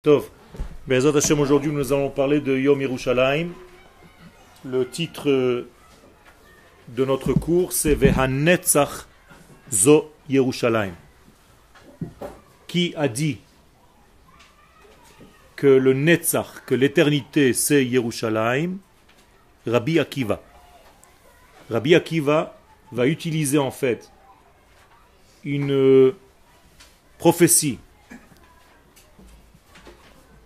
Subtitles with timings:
[0.00, 0.30] Tov.
[0.86, 3.48] Bezat Hashem, aujourd'hui nous allons parler de Yom Yerushalayim.
[4.64, 5.66] Le titre
[6.86, 9.08] de notre cours c'est Vehanetzach
[9.72, 10.94] Zo Yerushalayim.
[12.68, 13.38] Qui a dit
[15.56, 18.78] que le Netzach, que l'éternité c'est Yerushalayim?
[19.66, 20.40] Rabbi Akiva.
[21.70, 22.56] Rabbi Akiva
[22.92, 24.12] va utiliser en fait
[25.42, 26.14] une
[27.18, 27.80] prophétie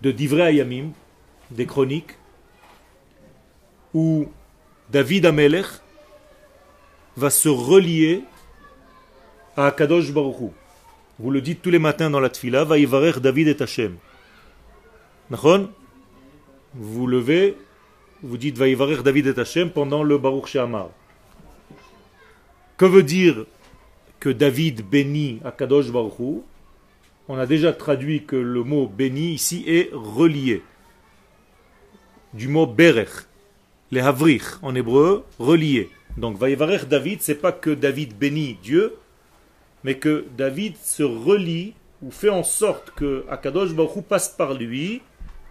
[0.03, 0.91] de Divrei Ayamim,
[1.51, 2.17] des chroniques,
[3.95, 4.27] où
[4.91, 5.67] David Amelech
[7.17, 8.25] va se relier
[9.57, 10.51] à Kadosh Baruch
[11.19, 12.77] Vous le dites tous les matins dans la tfila, va
[13.21, 13.97] David et Hashem.
[16.75, 17.57] Vous levez,
[18.23, 18.67] vous dites va
[19.03, 20.89] David et Hashem pendant le Baruch She'amar.
[22.77, 23.47] Que veut dire
[24.19, 26.43] que David bénit à Kadosh Baruch
[27.29, 30.63] on a déjà traduit que le mot béni ici est relié.
[32.35, 33.27] Du mot berech,
[33.91, 35.91] les havrich en hébreu, relié.
[36.17, 38.97] Donc Vaïvarech David, c'est pas que David bénit Dieu,
[39.85, 45.01] mais que David se relie ou fait en sorte que Akadosh Baruch passe par lui.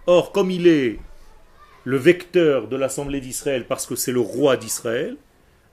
[0.07, 0.99] Or, comme il est
[1.83, 5.17] le vecteur de l'assemblée d'Israël parce que c'est le roi d'Israël,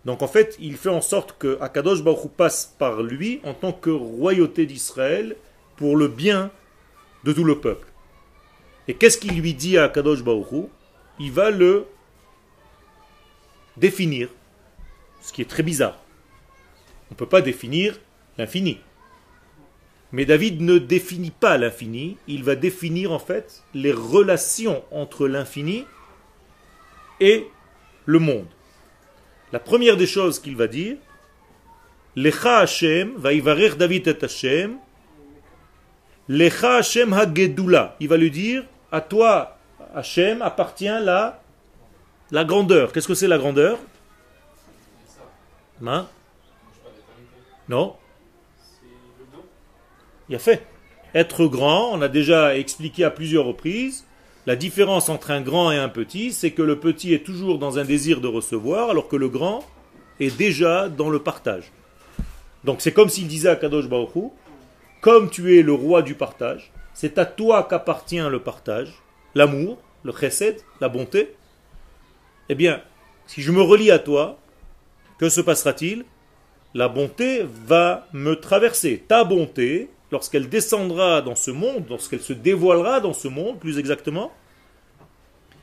[0.05, 3.73] donc en fait, il fait en sorte que Akadosh Baruch passe par lui en tant
[3.73, 5.37] que royauté d'Israël
[5.79, 6.51] pour le bien
[7.25, 7.87] de tout le peuple.
[8.89, 10.69] Et qu'est-ce qu'il lui dit à Kadosh Baruch
[11.19, 11.87] Il va le
[13.77, 14.29] définir,
[15.23, 15.99] ce qui est très bizarre.
[17.11, 17.99] On ne peut pas définir
[18.37, 18.81] l'infini.
[20.11, 25.85] Mais David ne définit pas l'infini, il va définir en fait les relations entre l'infini
[27.21, 27.47] et
[28.07, 28.47] le monde.
[29.53, 30.97] La première des choses qu'il va dire,
[32.17, 34.79] Lecha Hashem, va David et Hashem,
[36.29, 37.97] Lecha Hashem Hagedula.
[38.01, 39.57] Il va lui dire, à toi,
[39.95, 41.41] Hashem, appartient la,
[42.31, 42.93] la grandeur.
[42.93, 43.79] Qu'est-ce que c'est la grandeur?
[45.87, 46.07] Hein?
[47.69, 47.95] Non
[50.29, 50.67] Il a fait.
[51.15, 54.05] Être grand, on a déjà expliqué à plusieurs reprises,
[54.47, 57.79] la différence entre un grand et un petit, c'est que le petit est toujours dans
[57.79, 59.63] un désir de recevoir, alors que le grand
[60.21, 61.71] est déjà dans le partage.
[62.65, 64.33] Donc c'est comme s'il disait à Kadosh Baruch
[65.01, 68.93] comme tu es le roi du partage, c'est à toi qu'appartient le partage,
[69.35, 71.35] l'amour, le chesed, la bonté.
[72.49, 72.83] Eh bien,
[73.27, 74.39] si je me relie à toi,
[75.19, 76.05] que se passera-t-il?
[76.75, 79.05] La bonté va me traverser.
[79.07, 84.33] Ta bonté, lorsqu'elle descendra dans ce monde, lorsqu'elle se dévoilera dans ce monde, plus exactement,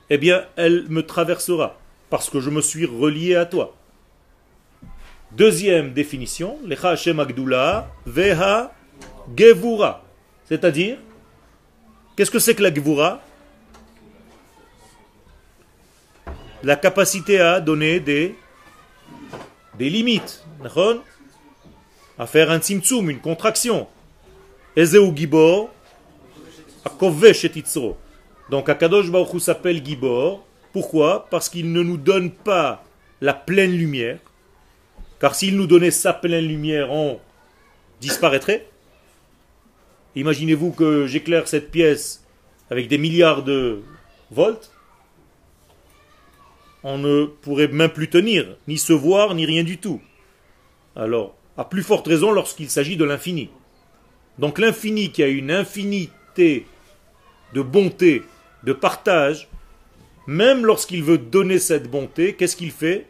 [0.10, 1.78] eh bien, elle me traversera,
[2.10, 3.76] parce que je me suis relié à toi.
[5.32, 8.74] Deuxième définition, Lecha Hashem Agdula, Veha
[9.36, 10.04] Gevura.
[10.46, 10.98] C'est-à-dire,
[12.16, 13.22] qu'est-ce que c'est que la Gevura?
[16.64, 18.36] La capacité à donner des,
[19.80, 20.44] limites.
[22.18, 23.88] À faire un tzimtzum, une contraction.
[24.76, 25.70] Ezeu Gibor,
[28.50, 30.46] donc Akadosh Baruch s'appelle Gibor.
[30.72, 31.28] Pourquoi?
[31.30, 32.84] Parce qu'il ne nous donne pas
[33.22, 34.20] la pleine lumière.
[35.20, 37.20] Car s'il nous donnait sa pleine lumière, on
[38.02, 38.68] disparaîtrait.
[40.16, 42.24] Imaginez-vous que j'éclaire cette pièce
[42.70, 43.84] avec des milliards de
[44.32, 44.72] volts.
[46.84, 50.02] On ne pourrait même plus tenir, ni se voir, ni rien du tout.
[50.96, 53.50] Alors, à plus forte raison lorsqu'il s'agit de l'infini.
[54.40, 56.66] Donc l'infini qui a une infinité
[57.54, 58.24] de bonté,
[58.64, 59.50] de partage,
[60.28, 63.08] même lorsqu'il veut donner cette bonté, qu'est-ce qu'il fait?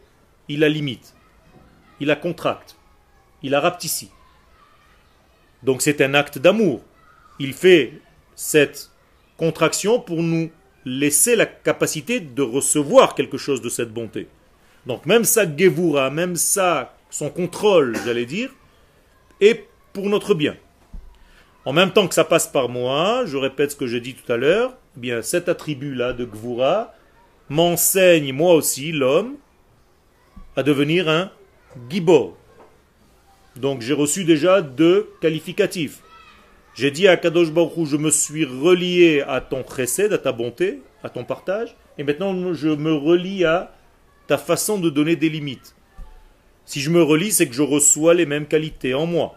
[0.48, 1.14] Il la limite.
[2.00, 2.76] Il la contracte.
[3.42, 4.10] Il la rapetissait.
[5.64, 6.82] Donc c'est un acte d'amour
[7.40, 7.94] il fait
[8.36, 8.92] cette
[9.38, 10.52] contraction pour nous
[10.86, 14.28] laisser la capacité de recevoir quelque chose de cette bonté.
[14.86, 18.52] Donc même sa gevura, même ça, son contrôle, j'allais dire,
[19.42, 20.56] est pour notre bien.
[21.66, 24.32] En même temps que ça passe par moi, je répète ce que j'ai dit tout
[24.32, 26.94] à l'heure, eh bien cet attribut-là de gvura
[27.50, 29.36] m'enseigne moi aussi, l'homme,
[30.56, 31.32] à devenir un
[31.90, 32.38] gibor.
[33.56, 36.02] Donc j'ai reçu déjà deux qualificatifs.
[36.76, 40.82] J'ai dit à Kadosh Baruch je me suis relié à ton précède, à ta bonté,
[41.04, 43.72] à ton partage, et maintenant je me relie à
[44.28, 45.74] ta façon de donner des limites.
[46.66, 49.36] Si je me relie, c'est que je reçois les mêmes qualités en moi.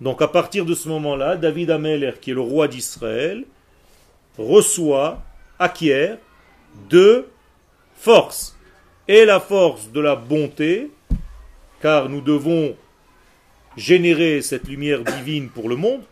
[0.00, 3.44] Donc à partir de ce moment-là, David Ameler, qui est le roi d'Israël,
[4.38, 5.24] reçoit,
[5.58, 6.18] acquiert
[6.88, 7.28] deux
[7.96, 8.56] forces.
[9.08, 10.92] Et la force de la bonté,
[11.80, 12.76] car nous devons
[13.76, 16.02] générer cette lumière divine pour le monde,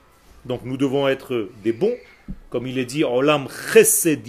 [0.47, 1.97] donc nous devons être des bons,
[2.51, 4.27] comme il est dit, Olam Chesed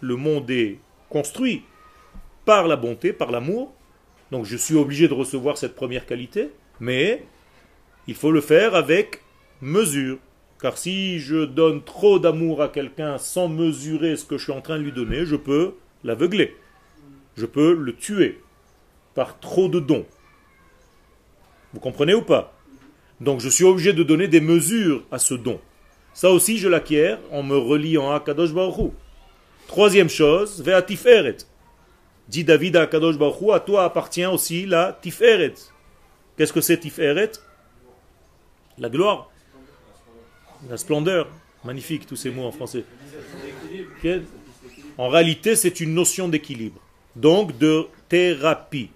[0.00, 1.64] le monde est construit
[2.44, 3.72] par la bonté, par l'amour.
[4.30, 7.24] Donc je suis obligé de recevoir cette première qualité, mais
[8.06, 9.22] il faut le faire avec
[9.60, 10.18] mesure.
[10.60, 14.60] Car si je donne trop d'amour à quelqu'un sans mesurer ce que je suis en
[14.60, 15.74] train de lui donner, je peux
[16.04, 16.56] l'aveugler.
[17.36, 18.40] Je peux le tuer
[19.14, 20.06] par trop de dons.
[21.72, 22.59] Vous comprenez ou pas?
[23.20, 25.60] Donc je suis obligé de donner des mesures à ce don.
[26.14, 28.92] Ça aussi, je l'acquiers en me reliant à Kadosh Baruch
[29.68, 31.36] Troisième chose, Vea Tiferet.
[32.28, 35.54] Dit David à Kadosh Baruch à toi appartient aussi la Tiferet.
[36.36, 37.32] Qu'est-ce que c'est Tiferet?
[38.78, 39.30] La gloire,
[40.68, 41.28] la splendeur.
[41.62, 42.84] Magnifique tous ces mots en français.
[44.96, 46.80] En réalité, c'est une notion d'équilibre.
[47.16, 48.90] Donc de thérapie.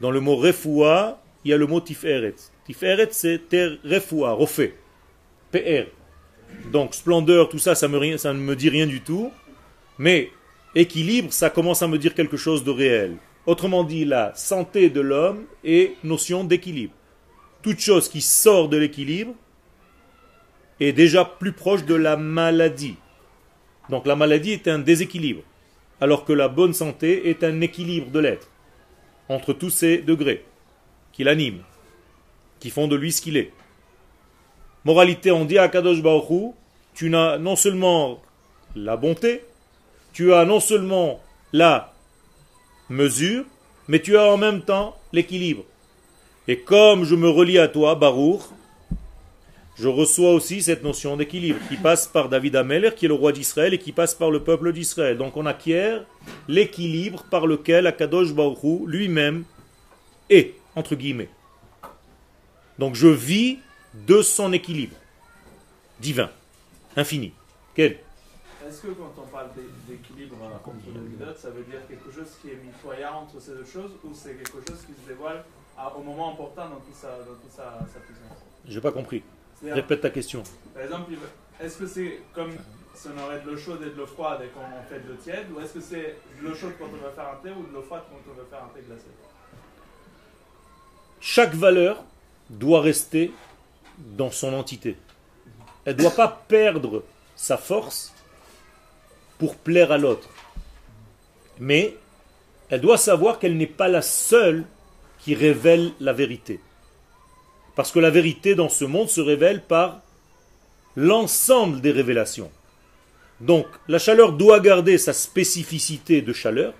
[0.00, 2.34] Dans le mot refoua, il y a le mot tiferet.
[3.10, 3.50] C'est.
[5.50, 5.86] PR.
[6.70, 9.30] Donc splendeur, tout ça, ça, me, ça ne me dit rien du tout.
[9.98, 10.30] Mais
[10.74, 13.16] équilibre, ça commence à me dire quelque chose de réel.
[13.46, 16.94] Autrement dit, la santé de l'homme est notion d'équilibre.
[17.62, 19.34] Toute chose qui sort de l'équilibre
[20.80, 22.96] est déjà plus proche de la maladie.
[23.88, 25.42] Donc la maladie est un déséquilibre,
[26.00, 28.48] alors que la bonne santé est un équilibre de l'être,
[29.28, 30.44] entre tous ces degrés
[31.12, 31.62] qui l'animent,
[32.62, 33.50] qui font de lui ce qu'il est.
[34.84, 36.54] Moralité, on dit à Kadosh Baruch
[36.94, 38.22] tu n'as non seulement
[38.76, 39.42] la bonté,
[40.12, 41.20] tu as non seulement
[41.52, 41.92] la
[42.88, 43.44] mesure,
[43.88, 45.64] mais tu as en même temps l'équilibre.
[46.46, 48.42] Et comme je me relie à toi, Baruch,
[49.76, 53.32] je reçois aussi cette notion d'équilibre qui passe par David Ameler, qui est le roi
[53.32, 55.18] d'Israël, et qui passe par le peuple d'Israël.
[55.18, 56.04] Donc on acquiert
[56.46, 59.42] l'équilibre par lequel Akadosh Baruch lui-même
[60.30, 61.28] est, entre guillemets.
[62.82, 63.60] Donc je vis
[63.94, 64.96] de son équilibre
[66.00, 66.28] divin,
[66.96, 67.32] infini.
[67.76, 68.00] Quel?
[68.66, 69.50] Est-ce que quand on parle
[69.86, 74.10] d'équilibre entre ça veut dire quelque chose qui est mitoyen entre ces deux choses, ou
[74.12, 75.44] c'est quelque chose qui se dévoile
[75.96, 77.18] au moment important dans toute sa,
[77.52, 78.38] sa puissance?
[78.66, 79.22] Je n'ai pas compris.
[79.62, 80.42] Répète ta question.
[80.74, 81.12] Par exemple,
[81.60, 82.50] est-ce que c'est comme
[82.96, 85.18] si on aurait de l'eau chaude et de l'eau froide et qu'on fait de l'eau
[85.22, 87.64] tiède, ou est-ce que c'est de l'eau chaude quand on veut faire un thé ou
[87.64, 89.06] de l'eau froide quand on veut faire un thé glacé?
[91.20, 92.02] Chaque valeur
[92.52, 93.32] doit rester
[93.98, 94.96] dans son entité.
[95.84, 97.02] Elle ne doit pas perdre
[97.34, 98.14] sa force
[99.38, 100.28] pour plaire à l'autre.
[101.58, 101.96] Mais
[102.68, 104.64] elle doit savoir qu'elle n'est pas la seule
[105.18, 106.60] qui révèle la vérité.
[107.74, 110.00] Parce que la vérité dans ce monde se révèle par
[110.94, 112.50] l'ensemble des révélations.
[113.40, 116.74] Donc la chaleur doit garder sa spécificité de chaleur,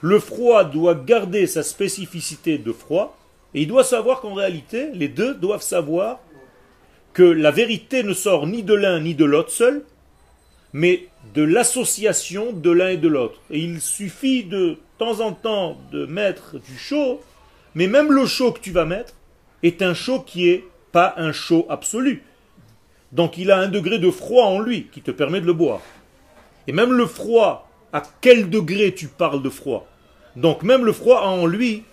[0.00, 3.17] le froid doit garder sa spécificité de froid,
[3.54, 6.20] et il doit savoir qu'en réalité, les deux doivent savoir
[7.12, 9.84] que la vérité ne sort ni de l'un ni de l'autre seul,
[10.72, 13.40] mais de l'association de l'un et de l'autre.
[13.50, 17.20] Et il suffit de temps en temps de mettre du chaud,
[17.74, 19.14] mais même le chaud que tu vas mettre,
[19.62, 22.22] est un chaud qui est pas un chaud absolu.
[23.12, 25.80] Donc il a un degré de froid en lui qui te permet de le boire.
[26.66, 29.86] Et même le froid, à quel degré tu parles de froid?
[30.36, 31.84] Donc même le froid a en lui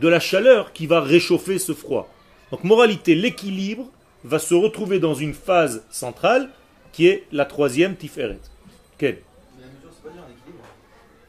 [0.00, 2.12] de la chaleur qui va réchauffer ce froid.
[2.50, 3.88] Donc moralité, l'équilibre
[4.24, 6.50] va se retrouver dans une phase centrale
[6.92, 8.40] qui est la troisième Tiferet.
[8.98, 9.18] Quelle?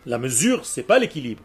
[0.06, 1.44] La mesure, c'est pas l'équilibre.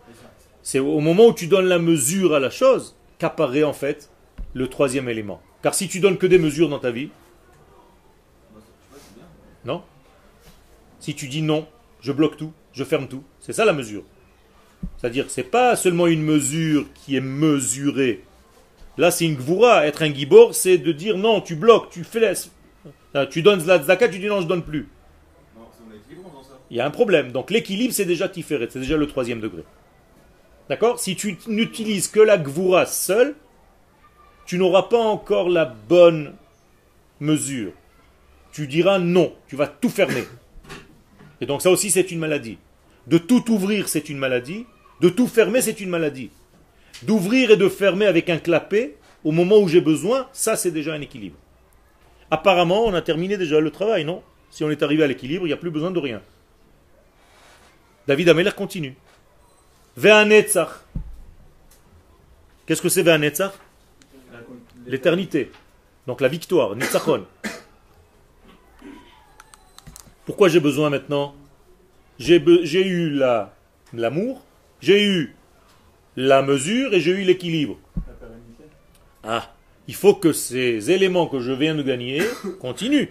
[0.63, 4.11] C'est au moment où tu donnes la mesure à la chose qu'apparaît en fait
[4.55, 5.43] le troisième élément.
[5.63, 7.11] Car si tu donnes que des mesures dans ta vie,
[9.65, 9.83] non?
[11.01, 11.67] Si tu dis non,
[12.01, 14.05] je bloque tout, je ferme tout, c'est ça la mesure.
[14.99, 18.23] C'est-à-dire, c'est pas seulement une mesure qui est mesurée.
[18.99, 19.87] Là, c'est une gvoura.
[19.87, 22.33] Être un gibor, c'est de dire non, tu bloques, tu fais
[23.31, 24.89] Tu donnes la tzaka, tu dis non, je donne plus.
[26.71, 27.33] Il y a un problème.
[27.33, 29.63] Donc l'équilibre, c'est déjà tiferet, c'est déjà le troisième degré.
[30.69, 30.99] D'accord?
[30.99, 33.37] Si tu n'utilises que la gvoura seule,
[34.47, 36.35] tu n'auras pas encore la bonne
[37.21, 37.73] mesure.
[38.53, 40.25] Tu diras non, tu vas tout fermer.
[41.41, 42.59] Et donc ça aussi c'est une maladie.
[43.07, 44.67] De tout ouvrir c'est une maladie,
[45.01, 46.31] de tout fermer c'est une maladie.
[47.03, 50.95] D'ouvrir et de fermer avec un clapet au moment où j'ai besoin, ça c'est déjà
[50.95, 51.37] un équilibre.
[52.31, 54.23] Apparemment on a terminé déjà le travail, non?
[54.51, 56.23] Si on est arrivé à l'équilibre, il n'y a plus besoin de rien.
[58.07, 58.95] David Ameller continue.
[59.97, 60.85] Ve'anetzach.
[62.65, 63.53] Qu'est-ce que c'est Ve'anetzach?
[64.87, 65.51] L'éternité.
[66.07, 67.27] Donc la victoire, Nitzachon.
[70.25, 71.35] Pourquoi j'ai besoin maintenant?
[72.19, 73.21] J'ai eu
[73.93, 74.46] l'amour,
[74.87, 75.35] j'ai eu
[76.15, 77.77] la mesure et j'ai eu l'équilibre.
[79.25, 79.53] Ah,
[79.89, 82.23] il faut que ces éléments que je viens de gagner
[82.61, 83.09] continuent.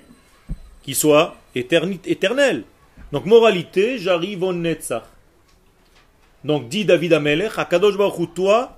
[0.83, 2.63] qui soit éterni- éternel.
[3.11, 5.03] Donc, moralité, j'arrive au Netzach.
[6.45, 8.77] Donc, dit David Amelech, Akadosh Baruch toi,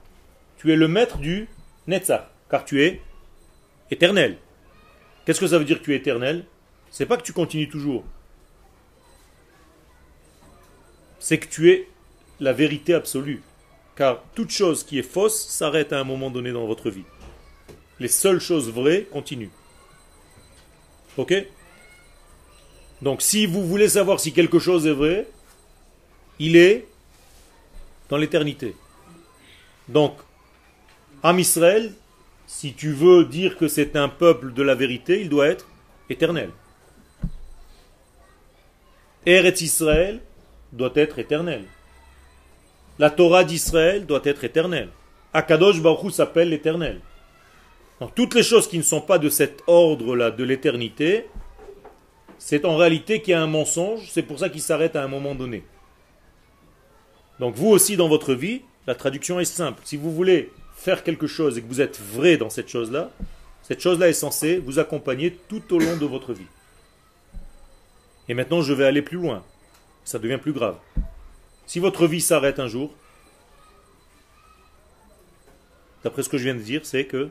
[0.57, 1.47] tu es le maître du
[1.85, 3.01] Netzach, car tu es
[3.91, 4.37] éternel.
[5.25, 6.45] Qu'est-ce que ça veut dire que tu es éternel?
[6.89, 8.03] C'est pas que tu continues toujours.
[11.19, 11.87] C'est que tu es
[12.39, 13.41] la vérité absolue.
[13.95, 17.05] Car toute chose qui est fausse s'arrête à un moment donné dans votre vie.
[17.99, 19.49] Les seules choses vraies continuent.
[21.17, 21.33] Ok?
[23.01, 25.27] Donc si vous voulez savoir si quelque chose est vrai,
[26.39, 26.87] il est
[28.09, 28.75] dans l'éternité.
[29.87, 30.17] Donc,
[31.23, 31.93] Am Israël,
[32.45, 35.67] si tu veux dire que c'est un peuple de la vérité, il doit être
[36.09, 36.51] éternel.
[39.25, 40.21] Eretz Israël
[40.71, 41.65] doit être éternel.
[42.99, 44.89] La Torah d'Israël doit être éternelle.
[45.33, 46.99] Akadosh Baruch s'appelle l'éternel.
[47.99, 51.25] Donc toutes les choses qui ne sont pas de cet ordre-là, de l'éternité,
[52.39, 55.07] c'est en réalité qu'il y a un mensonge, c'est pour ça qu'il s'arrête à un
[55.07, 55.63] moment donné.
[57.39, 59.81] Donc vous aussi dans votre vie, la traduction est simple.
[59.83, 63.11] Si vous voulez faire quelque chose et que vous êtes vrai dans cette chose-là,
[63.63, 66.45] cette chose-là est censée vous accompagner tout au long de votre vie.
[68.29, 69.43] Et maintenant je vais aller plus loin.
[70.03, 70.77] Ça devient plus grave.
[71.67, 72.93] Si votre vie s'arrête un jour,
[76.03, 77.29] d'après ce que je viens de dire, c'est que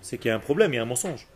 [0.00, 1.28] c'est qu'il y a un problème, il y a un mensonge.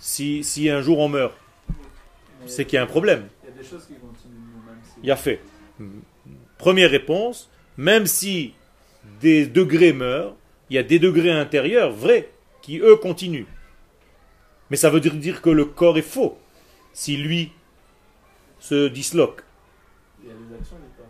[0.00, 1.34] Si, un jour on meurt,
[2.46, 3.28] c'est qu'il y a un problème.
[5.00, 5.40] Il y a fait.
[6.58, 8.54] Première réponse, même si
[9.20, 10.34] des degrés meurent,
[10.68, 12.28] il y a des degrés intérieurs vrais
[12.60, 13.46] qui eux continuent.
[14.70, 16.41] Mais ça veut dire que le corps est faux
[16.92, 17.52] si lui
[18.58, 19.42] se disloque.
[20.22, 21.06] Il y a des actions du corps.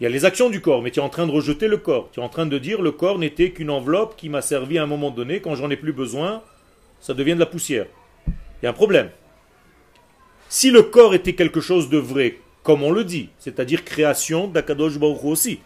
[0.00, 1.76] Il y a les actions du corps, mais tu es en train de rejeter le
[1.76, 2.10] corps.
[2.12, 4.82] Tu es en train de dire le corps n'était qu'une enveloppe qui m'a servi à
[4.82, 6.42] un moment donné, quand j'en ai plus besoin,
[7.00, 7.86] ça devient de la poussière.
[8.26, 9.10] Il y a un problème.
[10.48, 14.98] Si le corps était quelque chose de vrai, comme on le dit, c'est-à-dire création d'Akadosh
[14.98, 15.60] Baruch aussi,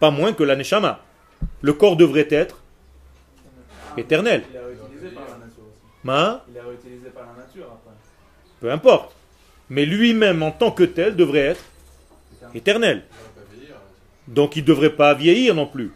[0.00, 1.04] pas moins que la Neshama,
[1.62, 2.62] le corps devrait être
[3.96, 4.42] éternel.
[4.50, 5.80] Il est réutilisé par la nature aussi.
[6.02, 7.79] Ma, Il est réutilisé par la nature après.
[8.60, 9.14] Peu importe.
[9.68, 11.64] Mais lui-même en tant que tel devrait être
[12.54, 13.04] éternel.
[14.28, 15.92] Donc il ne devrait pas vieillir non plus.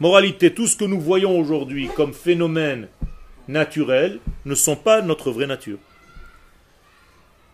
[0.00, 2.88] Moralité, tout ce que nous voyons aujourd'hui comme phénomènes
[3.46, 5.78] naturels ne sont pas notre vraie nature.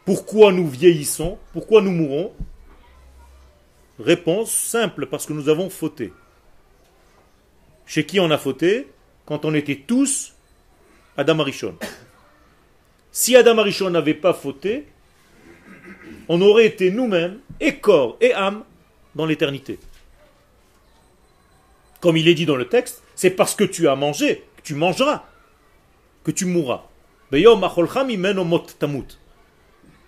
[0.05, 1.39] Pourquoi nous vieillissons?
[1.53, 2.33] Pourquoi nous mourons?
[3.99, 6.13] Réponse simple, parce que nous avons fauté.
[7.85, 8.89] Chez qui on a fauté?
[9.27, 10.35] Quand on était tous
[11.17, 11.77] Adam Arishon.
[13.13, 14.87] Si Adam Arishon n'avait pas fauté,
[16.29, 18.65] on aurait été nous-mêmes, et corps et âme,
[19.15, 19.79] dans l'éternité.
[22.01, 24.75] Comme il est dit dans le texte, c'est parce que tu as mangé que tu
[24.75, 25.25] mangeras,
[26.25, 26.85] que tu mourras.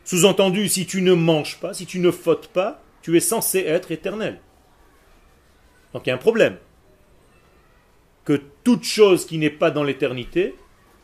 [0.05, 3.93] Sous-entendu, si tu ne manges pas, si tu ne fautes pas, tu es censé être
[3.93, 4.41] éternel.
[5.93, 6.57] Donc il y a un problème.
[8.25, 10.55] Que toute chose qui n'est pas dans l'éternité,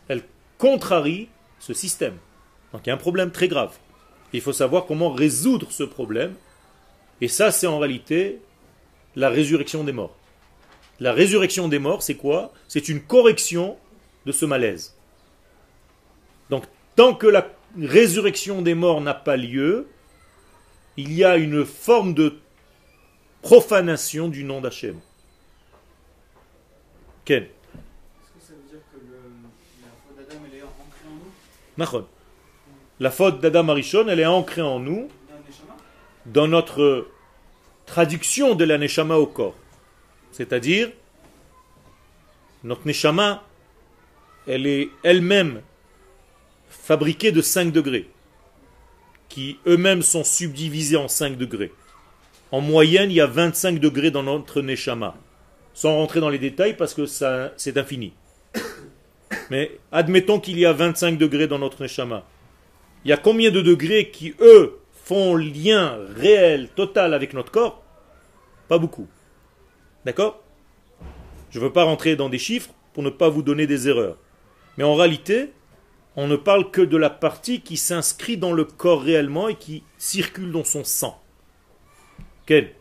[0.09, 0.23] elle
[0.57, 1.29] contrarie
[1.69, 2.17] ce système.
[2.73, 3.77] Donc il y a un problème très grave.
[4.33, 6.35] Il faut savoir comment résoudre ce problème.
[7.21, 8.41] Et ça, c'est en réalité
[9.17, 10.17] la résurrection des morts.
[10.99, 12.53] La résurrection des morts, c'est quoi?
[12.69, 13.77] C'est une correction
[14.25, 14.97] de ce malaise.
[16.49, 16.65] Donc,
[16.97, 17.47] tant que la
[17.79, 19.89] résurrection des morts n'a pas lieu,
[20.97, 22.39] il y a une forme de
[23.43, 24.99] profanation du nom d'Hachem.
[27.27, 27.51] Ken Est-ce
[28.33, 29.19] que ça veut dire que le,
[29.83, 31.68] la faute d'Adam, elle est ancrée en nous Nachon.
[33.01, 35.09] La faute d'Adam Arishon, elle est ancrée en nous,
[36.27, 37.07] Dans notre
[37.87, 39.55] traduction de la Neshama au corps.
[40.33, 40.91] C'est-à-dire,
[42.65, 43.45] notre Neshama,
[44.47, 45.63] elle est elle-même
[46.69, 48.11] fabriquée de 5 degrés,
[49.29, 51.73] qui eux-mêmes sont subdivisés en 5 degrés.
[52.51, 55.15] En moyenne, il y a 25 degrés dans notre Neshama.
[55.75, 58.13] Sans rentrer dans les détails parce que c'est infini.
[59.51, 62.25] Mais admettons qu'il y a 25 degrés dans notre Neshama.
[63.05, 67.83] Il y a combien de degrés qui, eux, font lien réel, total avec notre corps?
[68.69, 69.09] Pas beaucoup.
[70.05, 70.43] D'accord?
[71.51, 74.17] Je ne veux pas rentrer dans des chiffres pour ne pas vous donner des erreurs.
[74.77, 75.53] Mais en réalité,
[76.17, 79.85] on ne parle que de la partie qui s'inscrit dans le corps réellement et qui
[79.97, 81.23] circule dans son sang.
[82.45, 82.75] Quel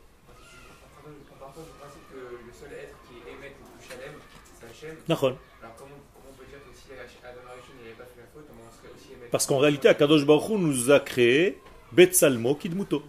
[9.31, 11.59] Parce qu'en réalité, Akadosh Baruch Hu nous a créé
[11.91, 13.03] Betsalmo Kidmuto.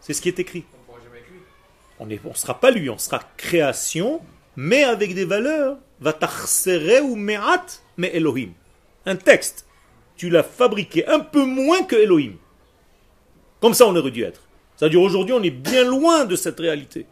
[0.00, 0.64] C'est ce qui est écrit.
[0.72, 2.20] On ne pourra jamais être lui.
[2.24, 4.20] On sera pas lui, on sera création,
[4.56, 8.50] mais avec des valeurs Vatachsere ou me'at me Elohim.
[9.06, 9.66] Un texte.
[10.16, 12.34] Tu l'as fabriqué un peu moins que Elohim.
[13.60, 14.42] Comme ça on aurait dû être.
[14.76, 17.06] C'est-à-dire aujourd'hui on est bien loin de cette réalité.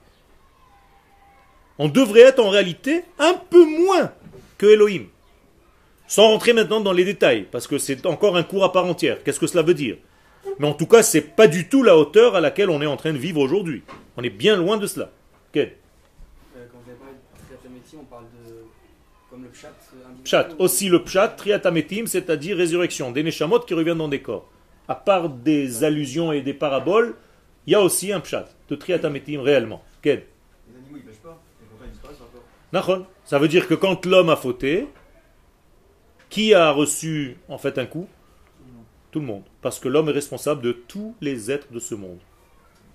[1.79, 4.13] On devrait être en réalité un peu moins
[4.59, 5.07] que Elohim.
[6.13, 9.23] Sans rentrer maintenant dans les détails, parce que c'est encore un cours à part entière.
[9.25, 9.97] Qu'est-ce que cela veut dire?
[10.59, 12.99] Mais en tout cas, c'est pas du tout la hauteur à laquelle on est en
[12.99, 13.83] train de vivre aujourd'hui.
[14.19, 15.09] On est bien loin de cela.
[15.55, 15.69] Quel
[16.55, 18.53] Euh, Quand vous avez parlé de triatamétie, on parle de.
[19.31, 20.49] comme le pshat euh, Pshat.
[20.59, 24.51] ou- Aussi le pshat, triatametim, c'est-à-dire résurrection, des neshamot qui reviennent dans des corps.
[24.89, 27.15] À part des allusions et des paraboles,
[27.67, 29.83] il y a aussi un pshat de triatametim réellement.
[30.03, 30.25] Quel
[30.69, 32.43] Les animaux ils pêchent pas, et pourtant ils disparaissent encore.
[32.75, 33.07] Nachon.
[33.25, 34.89] Ça veut dire que quand l'homme a fauté,
[36.33, 38.09] qui a reçu en fait un coup?
[39.11, 39.43] Tout le monde.
[39.61, 42.21] Parce que l'homme est responsable de tous les êtres de ce monde.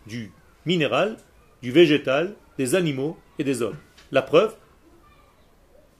[0.07, 0.31] Du
[0.65, 1.17] minéral,
[1.61, 3.77] du végétal, des animaux et des hommes.
[4.11, 4.55] La preuve,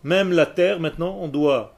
[0.04, 1.76] même la terre maintenant, on doit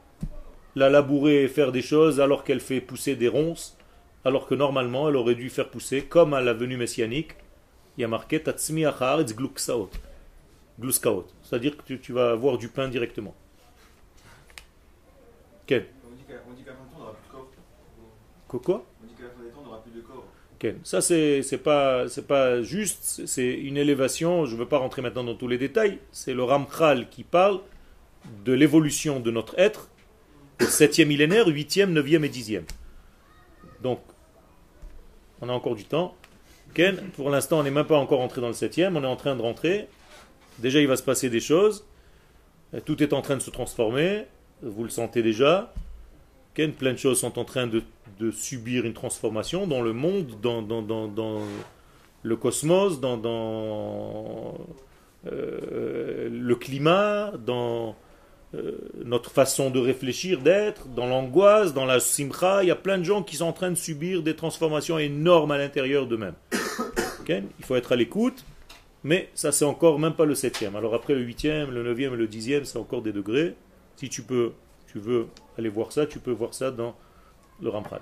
[0.78, 3.78] la labourer et faire des choses alors qu'elle fait pousser des ronces,
[4.24, 7.36] alors que normalement elle aurait dû faire pousser, comme à la venue messianique,
[7.98, 8.86] il y a marqué Tatsmi
[9.36, 9.90] Gluksaot.
[11.44, 13.36] C'est-à-dire que tu vas avoir du pain directement.
[15.76, 18.62] On dit qu'à la fin du temps on n'aura plus de corps.
[18.64, 20.26] Quoi, On dit qu'à la fin des temps on n'aura plus de corps.
[20.58, 20.78] Ken.
[20.84, 24.46] Ça, c'est c'est pas, pas juste, c'est- une élévation.
[24.46, 26.00] Je ne veux pas rentrer maintenant dans tous les détails.
[26.12, 27.62] C'est le Ramchal qui parle
[28.46, 29.88] de l'évolution de notre être,
[30.60, 32.66] 7e millénaire, 8e, 9e et 10e.
[33.82, 34.00] Donc,
[35.42, 36.16] on a encore du temps.
[36.74, 39.16] Ken, pour l'instant, on n'est même pas encore entré dans le 7e, on est en
[39.16, 39.88] train de rentrer.
[40.58, 41.86] Déjà, il va se passer des choses.
[42.86, 44.26] Tout est en train de se transformer.
[44.62, 45.74] Vous le sentez déjà.
[46.78, 47.82] Plein de choses sont en train de,
[48.32, 50.62] subir une transformation dans le monde, dans,
[52.24, 54.58] le cosmos, dans,
[55.26, 57.96] euh, le climat, dans
[58.56, 62.62] euh, notre façon de réfléchir, d'être, dans l'angoisse, dans la simcha.
[62.64, 65.52] Il y a plein de gens qui sont en train de subir des transformations énormes
[65.52, 66.36] à l'intérieur d'eux-mêmes.
[67.30, 68.44] Il faut être à l'écoute.
[69.06, 70.76] Mais ça, c'est encore même pas le septième.
[70.76, 73.56] Alors après le huitième, le neuvième et le dixième, c'est encore des degrés.
[74.00, 74.54] Si tu peux,
[74.90, 76.96] tu veux aller voir ça, tu peux voir ça dans
[77.62, 78.00] le Ramchal.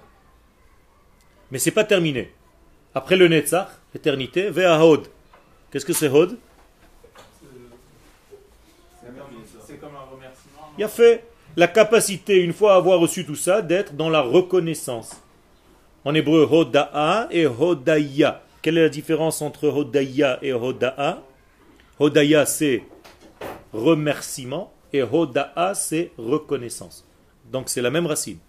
[1.49, 2.31] Mais c'est pas terminé.
[2.93, 5.07] Après le Netzach, éternité, Vea Hod.
[5.71, 6.37] Qu'est-ce que c'est Hod?
[9.65, 10.69] C'est comme un remerciement.
[10.77, 15.19] Il a fait la capacité, une fois avoir reçu tout ça, d'être dans la reconnaissance.
[16.05, 18.43] En hébreu, Hoda'a et Hodaya.
[18.61, 21.23] Quelle est la différence entre Hodaya et Hoda'a?
[21.97, 22.83] Hodaya, c'est
[23.73, 27.05] remerciement et Hoda'a, c'est reconnaissance.
[27.51, 28.39] Donc c'est la même racine.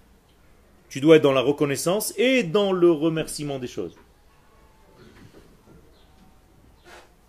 [0.89, 3.97] Tu dois être dans la reconnaissance et dans le remerciement des choses.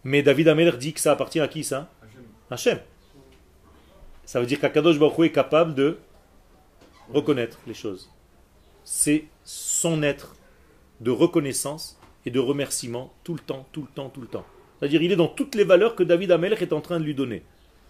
[0.03, 1.89] Mais David Ameller dit que ça appartient à qui ça?
[2.49, 2.79] Hachem.
[4.25, 5.97] Ça veut dire qu'Akadosh Baruch Hu est capable de
[7.13, 8.09] reconnaître les choses.
[8.83, 10.35] C'est son être
[11.01, 14.45] de reconnaissance et de remerciement tout le temps, tout le temps, tout le temps.
[14.79, 17.15] C'est-à-dire il est dans toutes les valeurs que David Amelech est en train de lui
[17.15, 17.43] donner.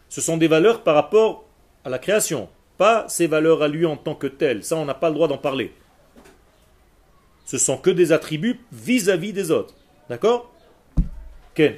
[0.09, 1.45] Ce sont des valeurs par rapport
[1.85, 4.63] à la création, pas ses valeurs à lui en tant que telles.
[4.63, 5.71] Ça, on n'a pas le droit d'en parler.
[7.45, 9.73] Ce sont que des attributs vis-à-vis des autres.
[10.09, 10.51] D'accord?
[11.53, 11.75] Ken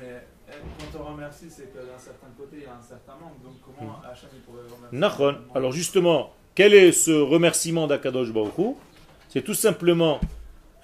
[0.00, 3.12] Mais euh, quand on remercie, c'est que d'un certain côté, il y a un certain
[3.20, 3.42] manque.
[3.42, 5.40] Donc comment Hachem il pourrait remercier.
[5.54, 8.76] Alors justement, quel est ce remerciement d'Akadosh Baruch
[9.28, 10.20] C'est tout simplement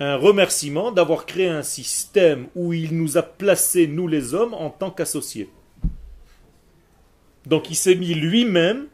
[0.00, 4.70] un remerciement d'avoir créé un système où il nous a placés, nous les hommes, en
[4.70, 5.50] tant qu'associés.
[7.48, 8.86] Donc il s'est mis lui-même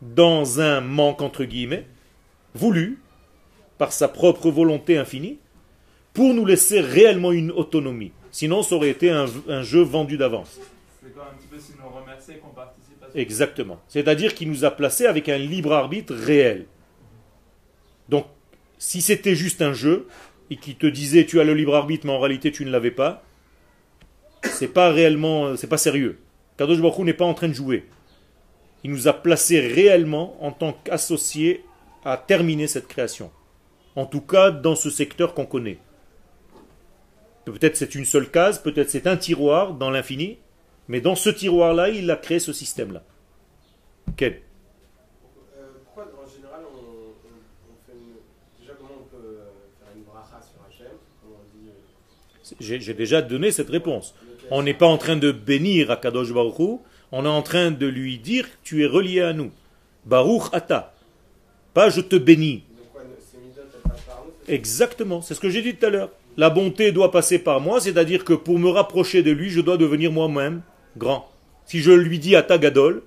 [0.00, 1.86] dans un manque, entre guillemets,
[2.54, 3.00] voulu,
[3.76, 5.38] par sa propre volonté infinie,
[6.14, 8.12] pour nous laisser réellement une autonomie.
[8.30, 10.60] Sinon, ça aurait été un, un jeu vendu d'avance.
[11.02, 13.80] C'est comme un petit peu si nous remercier qu'on participe à ce Exactement.
[13.88, 16.66] C'est-à-dire qu'il nous a placés avec un libre arbitre réel.
[18.08, 18.26] Donc,
[18.78, 20.06] si c'était juste un jeu
[20.50, 22.90] et qu'il te disait tu as le libre arbitre, mais en réalité tu ne l'avais
[22.90, 23.24] pas,
[24.44, 26.18] c'est pas réellement, c'est pas sérieux.
[26.56, 27.86] Kadosh Baruch n'est pas en train de jouer.
[28.84, 31.64] Il nous a placés réellement en tant qu'associés
[32.04, 33.30] à terminer cette création.
[33.96, 35.78] En tout cas, dans ce secteur qu'on connaît.
[37.44, 40.38] Peut-être c'est une seule case, peut-être c'est un tiroir dans l'infini,
[40.88, 43.02] mais dans ce tiroir-là, il a créé ce système-là.
[44.16, 44.40] Quel
[45.56, 48.60] Euh, pourquoi en général on, on- on fait une...
[48.60, 49.44] Déjà comment on peut euh,
[49.80, 54.14] faire une bracha sur Hachem euh, J'ai déjà donné cette réponse.
[54.50, 56.80] On n'est pas en train de bénir Akadosh Baruch
[57.14, 59.50] on est en train de lui dire tu es relié à nous.
[60.06, 60.94] Baruch Ata.
[61.74, 62.64] Pas je te bénis.
[64.48, 66.10] Exactement, c'est ce que j'ai dit tout à l'heure.
[66.36, 69.76] La bonté doit passer par moi, c'est-à-dire que pour me rapprocher de lui, je dois
[69.76, 70.62] devenir moi-même
[70.96, 71.28] grand.
[71.66, 73.02] Si je lui dis Ata Gadol,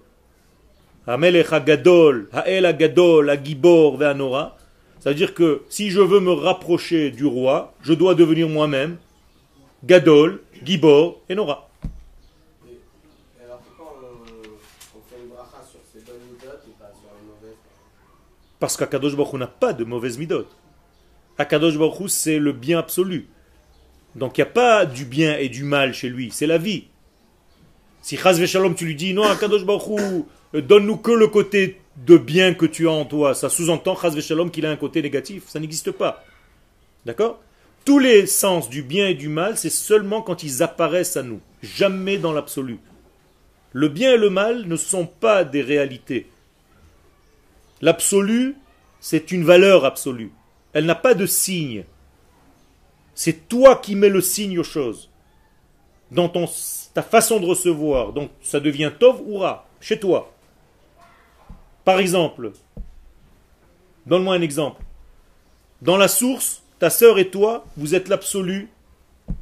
[1.07, 4.57] Amelech Gadol, Hael Gadol, Agibor, Ve'anora,
[4.99, 8.97] ça veut dire que si je veux me rapprocher du roi, je dois devenir moi-même
[9.83, 11.69] Gadol, Gibor et Nora.
[12.67, 16.91] Et, et alors pourquoi on, on fait une bracha sur ces bonnes midotes et pas
[16.91, 17.57] sur les mauvaises
[18.59, 20.45] Parce qu'Akadosh Baruch n'a pas de mauvaise midot.
[21.37, 23.27] Akadosh Baruch c'est le bien absolu.
[24.15, 26.85] Donc il n'y a pas du bien et du mal chez lui, c'est la vie.
[28.01, 29.99] Si Chaz Shalom, tu lui dis non, Akadosh Baruch
[30.53, 34.19] euh, donne-nous que le côté de bien que tu as en toi, ça sous-entend Chaz
[34.21, 36.23] Shalom qu'il a un côté négatif, ça n'existe pas.
[37.05, 37.41] D'accord?
[37.85, 41.39] Tous les sens du bien et du mal, c'est seulement quand ils apparaissent à nous,
[41.61, 42.79] jamais dans l'absolu.
[43.73, 46.27] Le bien et le mal ne sont pas des réalités.
[47.81, 48.55] L'absolu,
[48.99, 50.31] c'est une valeur absolue.
[50.73, 51.83] Elle n'a pas de signe.
[53.13, 55.11] C'est toi qui mets le signe aux choses.
[56.09, 58.13] Dans ta façon de recevoir.
[58.13, 60.33] Donc ça devient tov ou ra, chez toi.
[61.83, 62.51] Par exemple,
[64.07, 64.81] donne-moi un exemple.
[65.83, 68.69] Dans la source, ta sœur et toi, vous êtes l'absolu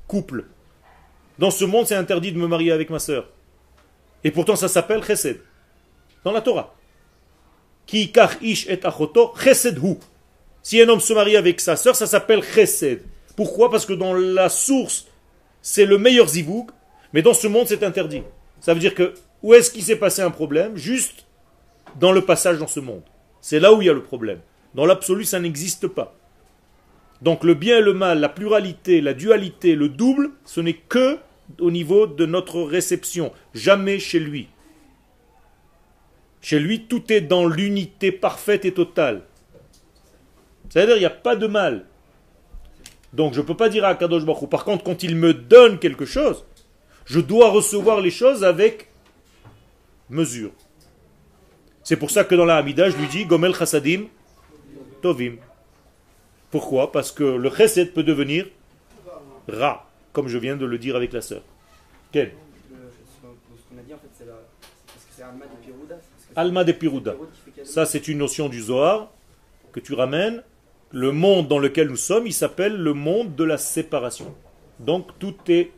[0.08, 0.46] couple.
[1.40, 3.28] Dans ce monde, c'est interdit de me marier avec ma sœur.
[4.24, 5.42] Et pourtant, ça s'appelle chesed.
[6.24, 6.74] Dans la Torah.
[7.86, 9.98] Ki kach ish et achoto chesed hu.
[10.62, 13.02] Si un homme se marie avec sa sœur, ça s'appelle chesed.
[13.36, 13.70] Pourquoi?
[13.70, 15.08] Parce que dans la source,
[15.62, 16.72] c'est le meilleur zivouk,
[17.12, 18.24] mais dans ce monde, c'est interdit.
[18.62, 20.78] Ça veut dire que où est-ce qu'il s'est passé un problème?
[20.78, 21.26] Juste
[22.00, 23.04] dans le passage dans ce monde.
[23.42, 24.40] C'est là où il y a le problème.
[24.76, 26.16] Dans l'absolu, ça n'existe pas.
[27.24, 31.18] Donc le bien et le mal, la pluralité, la dualité, le double, ce n'est que
[31.60, 34.50] au niveau de notre réception, jamais chez lui.
[36.42, 39.22] Chez lui, tout est dans l'unité parfaite et totale.
[40.70, 41.86] C'est-à-dire, il n'y a pas de mal.
[43.14, 44.50] Donc, je ne peux pas dire à Kadosh Baruch.
[44.50, 46.46] Par contre, quand il me donne quelque chose,
[47.06, 48.90] je dois recevoir les choses avec
[50.10, 50.52] mesure.
[51.84, 54.08] C'est pour ça que dans la Hamida, je lui dis Gomel Chassadim
[55.02, 55.38] Tovim.
[56.54, 58.46] Pourquoi Parce que le chesed peut devenir
[59.48, 61.42] ra, comme je viens de le dire avec la sœur.
[62.12, 62.78] Quel Le-
[63.58, 65.24] Ce qu'on a dit en fait, c'est la- c'est parce que c'est
[66.36, 67.16] Alma de Pirouda.
[67.64, 69.12] Ça, c'est une notion du Zohar
[69.72, 70.44] que tu ramènes.
[70.92, 74.36] Le monde dans lequel nous sommes, il s'appelle le monde de la séparation.
[74.80, 75.72] Donc, tout est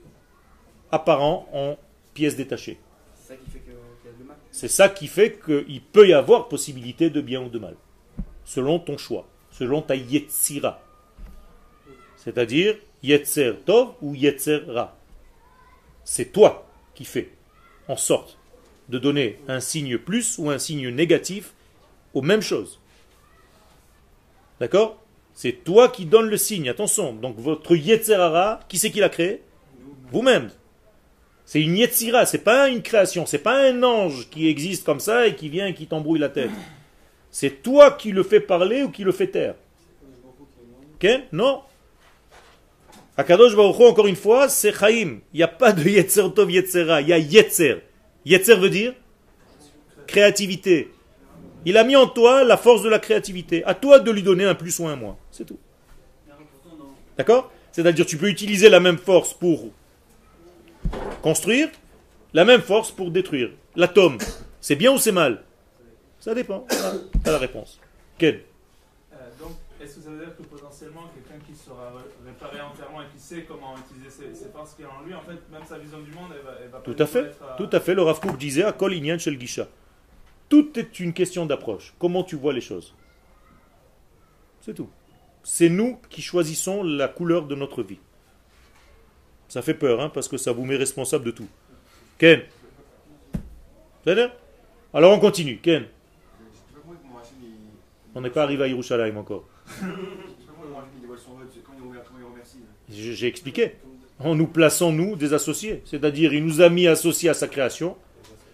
[0.92, 1.78] apparent en
[2.14, 2.78] pièces détachées.
[4.52, 7.76] C'est ça qui fait qu'il peut y avoir possibilité de bien ou de mal,
[8.44, 9.26] selon ton choix,
[9.58, 10.82] selon ta yetzira.
[12.18, 14.98] C'est-à-dire yetzer tov ou yetzer ra.
[16.04, 17.30] C'est toi qui fais
[17.88, 18.38] en sorte
[18.90, 21.54] de donner un signe plus ou un signe négatif
[22.14, 22.80] aux mêmes choses.
[24.60, 25.02] D'accord?
[25.34, 27.14] C'est toi qui donnes le signe, attention.
[27.14, 29.42] Donc votre yetzerara, qui c'est qui l'a créé?
[30.12, 30.50] Vous-même.
[31.46, 35.28] C'est une Yetzira, c'est pas une création, c'est pas un ange qui existe comme ça
[35.28, 36.50] et qui vient et qui t'embrouille la tête.
[37.38, 39.56] C'est toi qui le fais parler ou qui le fais taire.
[40.94, 41.06] Ok?
[41.34, 41.64] Non.
[43.18, 45.20] Akadosh Baruch encore une fois, c'est Chaim.
[45.34, 47.82] Il n'y a pas de Yetzer Tov Yetzera, il y a Yetzer.
[48.24, 48.94] Yetzer veut dire
[50.08, 50.94] créativité.
[51.66, 53.66] Il a mis en toi la force de la créativité.
[53.66, 55.18] À toi de lui donner un plus ou un moins.
[55.30, 55.60] C'est tout.
[57.18, 57.52] D'accord?
[57.74, 59.74] C'est-à-dire tu peux utiliser la même force pour
[61.22, 61.68] construire,
[62.34, 63.50] la même force pour détruire.
[63.76, 64.20] L'atome,
[64.62, 65.44] c'est bien ou c'est mal?
[66.26, 66.66] Ça dépend.
[66.68, 67.80] Voilà, t'as la réponse.
[68.18, 68.40] Ken
[69.14, 73.04] Euh, donc, est-ce que ça veut dire que potentiellement, quelqu'un qui sera ré- réparé entièrement
[73.04, 75.62] et qui sait comment utiliser ses, ses forces qu'il a en lui, en fait, même
[75.70, 77.32] sa vision du monde, elle va, elle va Tout à fait.
[77.48, 77.94] à- Tout à fait.
[77.94, 79.68] Le Rav Kook disait à Kol Inyan Shel Gisha.
[80.50, 81.94] Tout est une question d'approche.
[82.00, 82.96] Comment tu vois les choses?
[84.62, 84.90] C'est tout.
[85.44, 88.00] C'est nous qui choisissons la couleur de notre vie.
[89.48, 91.48] Ça fait peur, hein, parce que ça vous met responsable de tout.
[92.18, 92.42] Ken
[94.04, 94.32] C'est-à-dire?
[94.92, 95.60] Alors on continue.
[95.60, 99.46] Ken Je sais pas comment mon Hachem, il- On n'est pas arrivé à Yerushalayim encore.
[102.32, 102.60] Remercie.
[102.90, 103.74] J'ai expliqué.
[104.20, 105.82] En nous plaçant, nous, des associés.
[105.86, 107.98] C'est-à-dire, il nous a mis associés à sa création.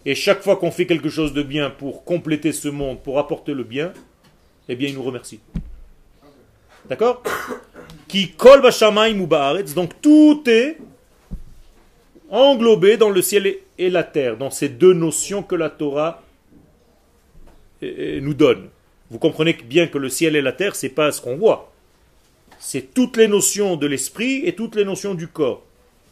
[0.05, 3.53] Et chaque fois qu'on fait quelque chose de bien pour compléter ce monde, pour apporter
[3.53, 3.93] le bien,
[4.67, 5.39] eh bien, il nous remercie.
[6.89, 7.21] D'accord
[8.07, 8.61] Qui kol
[9.19, 9.73] ou ba'aretz.
[9.75, 10.77] Donc, tout est
[12.29, 16.23] englobé dans le ciel et- et la terre, dans ces deux notions que la Torah
[17.81, 18.69] eh, eh, nous donne.
[19.11, 21.71] Vous comprenez bien que le ciel et la terre, c'est pas ce qu'on voit
[22.61, 25.63] c'est toutes les notions de l'esprit et toutes les notions du corps,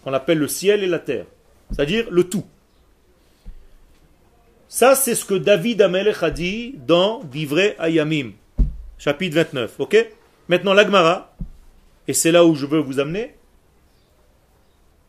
[0.04, 1.26] qu'on appelle le ciel et la terre,
[1.72, 2.46] c'est-à-dire le tout.
[4.68, 8.32] Ça, c'est ce que David Amelech a dit dans Divrei Ayamim,
[8.98, 9.76] chapitre 29.
[9.80, 10.08] Ok?
[10.48, 11.36] Maintenant, l'Agmara,
[12.08, 13.36] et c'est là où je veux vous amener,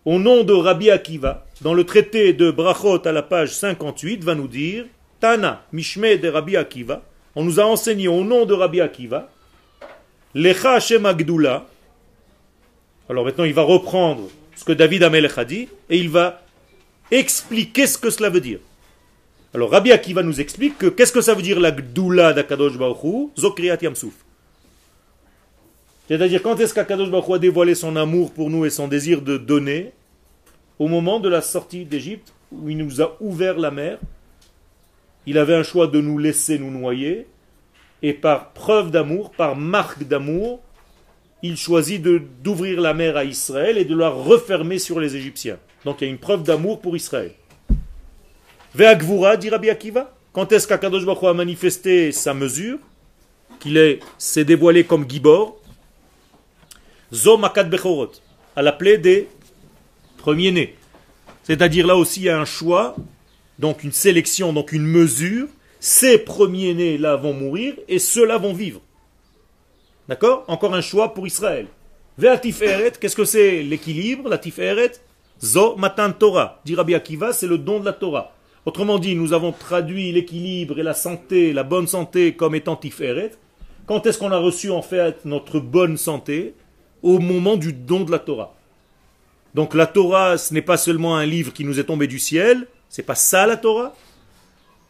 [0.04, 4.34] au nom de Rabbi Akiva, dans le traité de Brachot à la page 58, va
[4.34, 4.84] nous dire
[5.20, 7.02] Tana, Mishme de Rabbi Akiva,
[7.34, 9.30] on nous a enseigné au nom de Rabbi Akiva,
[10.34, 11.66] Lecha Hashem Agdula.
[13.08, 16.42] Alors maintenant, il va reprendre ce que David Amelech a dit et il va
[17.10, 18.60] expliquer ce que cela veut dire.
[19.52, 23.30] Alors Rabbi Akiva nous explique que qu'est-ce que ça veut dire la Gdula d'Akadosh Baruch
[23.36, 24.14] Zokriat Yamsouf.
[26.06, 29.36] C'est-à-dire quand est-ce qu'Akadosh Baruch a dévoilé son amour pour nous et son désir de
[29.36, 29.92] donner?
[30.78, 33.98] Au moment de la sortie d'Égypte, où il nous a ouvert la mer.
[35.26, 37.26] Il avait un choix de nous laisser nous noyer,
[38.02, 40.60] et par preuve d'amour, par marque d'amour,
[41.42, 45.58] il choisit d'ouvrir la mer à Israël et de la refermer sur les Égyptiens.
[45.84, 47.32] Donc il y a une preuve d'amour pour Israël.
[48.74, 50.14] Ve'agvura, dit Rabbi Akiva.
[50.32, 52.78] Quand est-ce qu'Akadosh Baruch a manifesté sa mesure
[53.58, 55.58] Qu'il est- s'est dévoilé comme Gibor?
[57.12, 58.12] Zo Makat Bechorot,
[58.54, 59.28] à la plaie des
[60.18, 60.76] premiers-nés.
[61.42, 62.94] C'est-à-dire là aussi il y a un choix,
[63.60, 65.46] donc une sélection, donc une mesure.
[65.80, 68.80] Ces premiers-nés là vont mourir et ceux-là vont vivre.
[70.08, 70.44] D'accord?
[70.48, 71.66] Encore un choix pour Israël.
[72.18, 74.92] Ve'atif Eret, qu'est-ce que c'est l'équilibre La Tiferet
[75.42, 76.60] Zo Matan Torah.
[76.64, 78.32] Dit Rabbi Akiva, c'est le don de la Torah.
[78.66, 83.32] Autrement dit, nous avons traduit l'équilibre et la santé, la bonne santé comme étant Tiferet.
[83.86, 86.54] Quand est-ce qu'on a reçu en fait notre bonne santé?
[87.02, 88.54] Au moment du don de la Torah.
[89.54, 92.66] Donc la Torah, ce n'est pas seulement un livre qui nous est tombé du ciel,
[92.90, 93.94] c'est pas ça la Torah?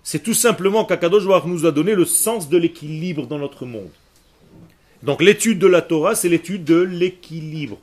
[0.02, 3.90] C'est tout simplement qu'Akadosh nous a donné le sens de l'équilibre dans notre monde.
[5.02, 7.78] Donc l'étude de la Torah, c'est l'étude de l'équilibre.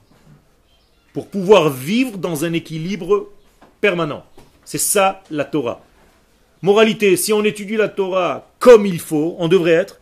[1.14, 3.30] Pour pouvoir vivre dans un équilibre
[3.80, 4.26] permanent.
[4.66, 5.82] C'est ça la Torah.
[6.64, 10.02] Moralité, si on étudie la Torah comme il faut, on devrait être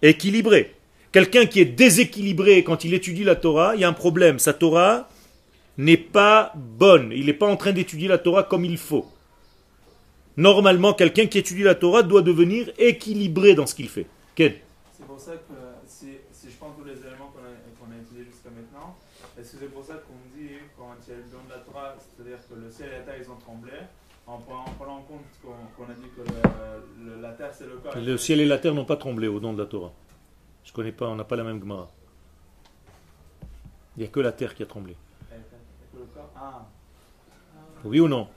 [0.00, 0.74] équilibré.
[1.12, 4.38] Quelqu'un qui est déséquilibré quand il étudie la Torah, il y a un problème.
[4.38, 5.08] Sa Torah
[5.76, 7.12] n'est pas bonne.
[7.14, 9.06] Il n'est pas en train d'étudier la Torah comme il faut.
[10.38, 14.06] Normalement, quelqu'un qui étudie la Torah doit devenir équilibré dans ce qu'il fait.
[14.36, 14.52] Ken
[14.96, 18.00] C'est pour ça que si, si je prends tous les éléments qu'on a, qu'on a
[18.00, 18.94] étudiés jusqu'à maintenant,
[19.36, 21.50] est-ce que c'est pour ça qu'on dit, quand il y a eu le don de
[21.50, 23.72] la Torah, c'est-à-dire que le ciel et la terre ils ont tremblé,
[24.28, 27.50] en prenant, en prenant en compte qu'on qu'on a dit que le- le- la terre
[27.52, 27.96] c'est le corps.
[27.96, 29.92] Le ciel et la terre n'ont pas tremblé au nom de la Torah.
[30.62, 31.90] Je connais pas, on n'a pas la même Gemara.
[33.96, 34.92] Il n'y a que la terre qui a tremblé.
[35.32, 35.38] Et- et
[35.92, 36.64] que le corps- Ah.
[37.84, 38.28] Oui ou non?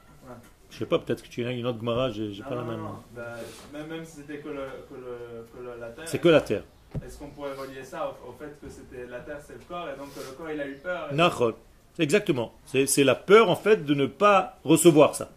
[0.72, 2.68] Je sais pas, peut-être que tu as une autre Gemara, j'ai Non, pas la non,
[2.72, 2.80] même.
[2.82, 3.36] non, bah,
[3.74, 4.56] même, même si c'était que, le,
[4.90, 6.64] que, le, que le- la terre, C'est que la terre.
[7.06, 9.90] est-ce qu'on pourrait relier ça au, au fait que c'était la terre c'est le corps
[9.90, 11.56] et donc le corps il a eu peur et- Nachol.
[12.00, 12.54] Exactement.
[12.66, 15.30] C'est la peur en fait de ne pas recevoir ça.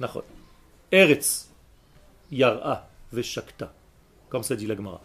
[0.00, 0.24] Nachol.
[0.90, 1.48] Eretz.
[2.32, 2.88] Yar'a.
[3.12, 3.72] Veshakta.
[4.28, 5.00] Comme ça dit la Gemara.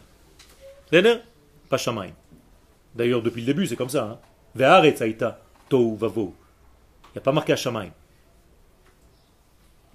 [2.96, 4.04] D'ailleurs, depuis le début, c'est comme ça.
[4.06, 4.20] Hein.
[4.56, 5.40] Ve'aretz aïta.
[5.70, 6.36] Tohu vavo.
[7.06, 7.90] Il n'y a pas marqué à Shamaim.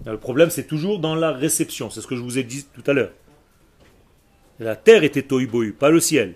[0.05, 1.89] Le problème, c'est toujours dans la réception.
[1.89, 3.11] C'est ce que je vous ai dit tout à l'heure.
[4.59, 6.35] La terre était tohu bohu, pas le ciel.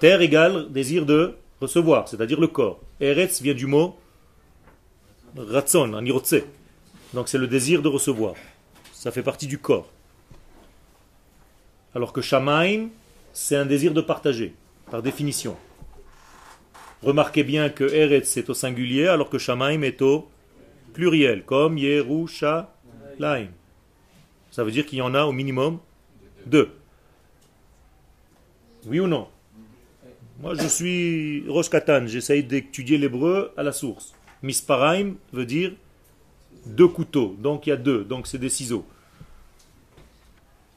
[0.00, 2.80] Terre égale désir de recevoir, c'est-à-dire le corps.
[3.00, 3.96] Eretz vient du mot
[5.36, 6.36] ratson, en irotse.
[7.14, 8.34] Donc c'est le désir de recevoir.
[8.92, 9.88] Ça fait partie du corps.
[11.94, 12.88] Alors que shamaim,
[13.32, 14.54] c'est un désir de partager,
[14.90, 15.56] par définition.
[17.02, 20.28] Remarquez bien que Eretz est au singulier, alors que shamaim est au
[20.92, 23.50] pluriel, comme Yerushalayim.
[24.50, 25.78] Ça veut dire qu'il y en a au minimum
[26.46, 26.70] deux.
[28.86, 29.28] Oui ou non?
[30.40, 34.14] Moi, je suis Rosh Katan, j'essaye d'étudier l'hébreu à la source.
[34.42, 35.72] Misparaim veut dire
[36.64, 38.86] deux couteaux, donc il y a deux, donc c'est des ciseaux.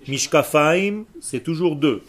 [0.07, 2.03] Mishkafaim, c'est toujours deux.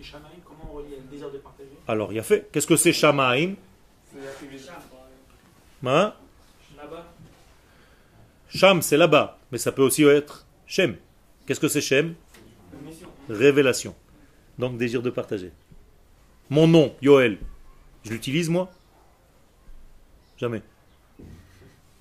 [0.00, 0.04] Et
[0.44, 0.94] comment on relie?
[0.96, 1.68] Le désir de partager?
[1.86, 2.48] Alors, il y a fait.
[2.50, 3.56] Qu'est-ce que c'est Shamaim?
[5.84, 6.14] Hein?
[8.54, 10.96] Sham, c'est là-bas, mais ça peut aussi être Shem.
[11.46, 12.14] Qu'est-ce que c'est Shem?
[13.28, 13.94] Révélation.
[14.58, 15.52] Donc, désir de partager.
[16.50, 17.38] Mon nom, Yoel,
[18.04, 18.70] je l'utilise moi?
[20.36, 20.62] Jamais.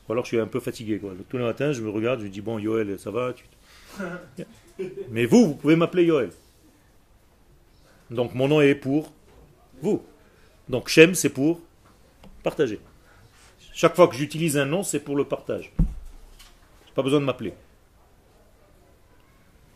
[0.09, 0.99] Ou alors je suis un peu fatigué.
[0.99, 1.13] Quoi.
[1.29, 3.33] Tous les matins, je me regarde, je dis Bon, Yoel, ça va?
[3.33, 4.43] Tu-
[5.09, 6.31] Mais vous, vous pouvez m'appeler Yoel.
[8.09, 9.13] Donc, mon nom est pour
[9.81, 10.03] vous.
[10.67, 11.61] Donc, Shem, c'est pour
[12.43, 12.79] partager.
[13.73, 15.71] Chaque fois que j'utilise un nom, c'est pour le partage.
[16.95, 17.53] Pas besoin de m'appeler.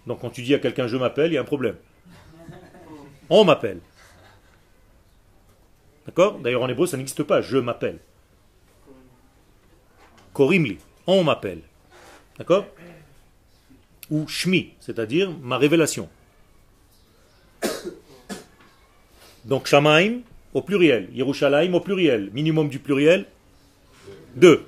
[0.07, 1.75] Donc, quand tu dis à quelqu'un je m'appelle, il y a un problème.
[3.29, 3.79] On m'appelle.
[6.05, 6.39] D'accord?
[6.39, 7.41] D'ailleurs, en hébreu, ça n'existe pas.
[7.41, 7.99] Je m'appelle.
[10.33, 10.77] Korimli.
[11.07, 11.61] On m'appelle.
[12.37, 12.65] D'accord?
[14.11, 16.09] Ou Shmi, c'est-à-dire ma révélation.
[19.45, 20.21] Donc Shamaim
[20.53, 21.09] au pluriel.
[21.13, 22.29] Yerushalayim au pluriel.
[22.33, 23.25] Minimum du pluriel
[24.35, 24.65] Deux.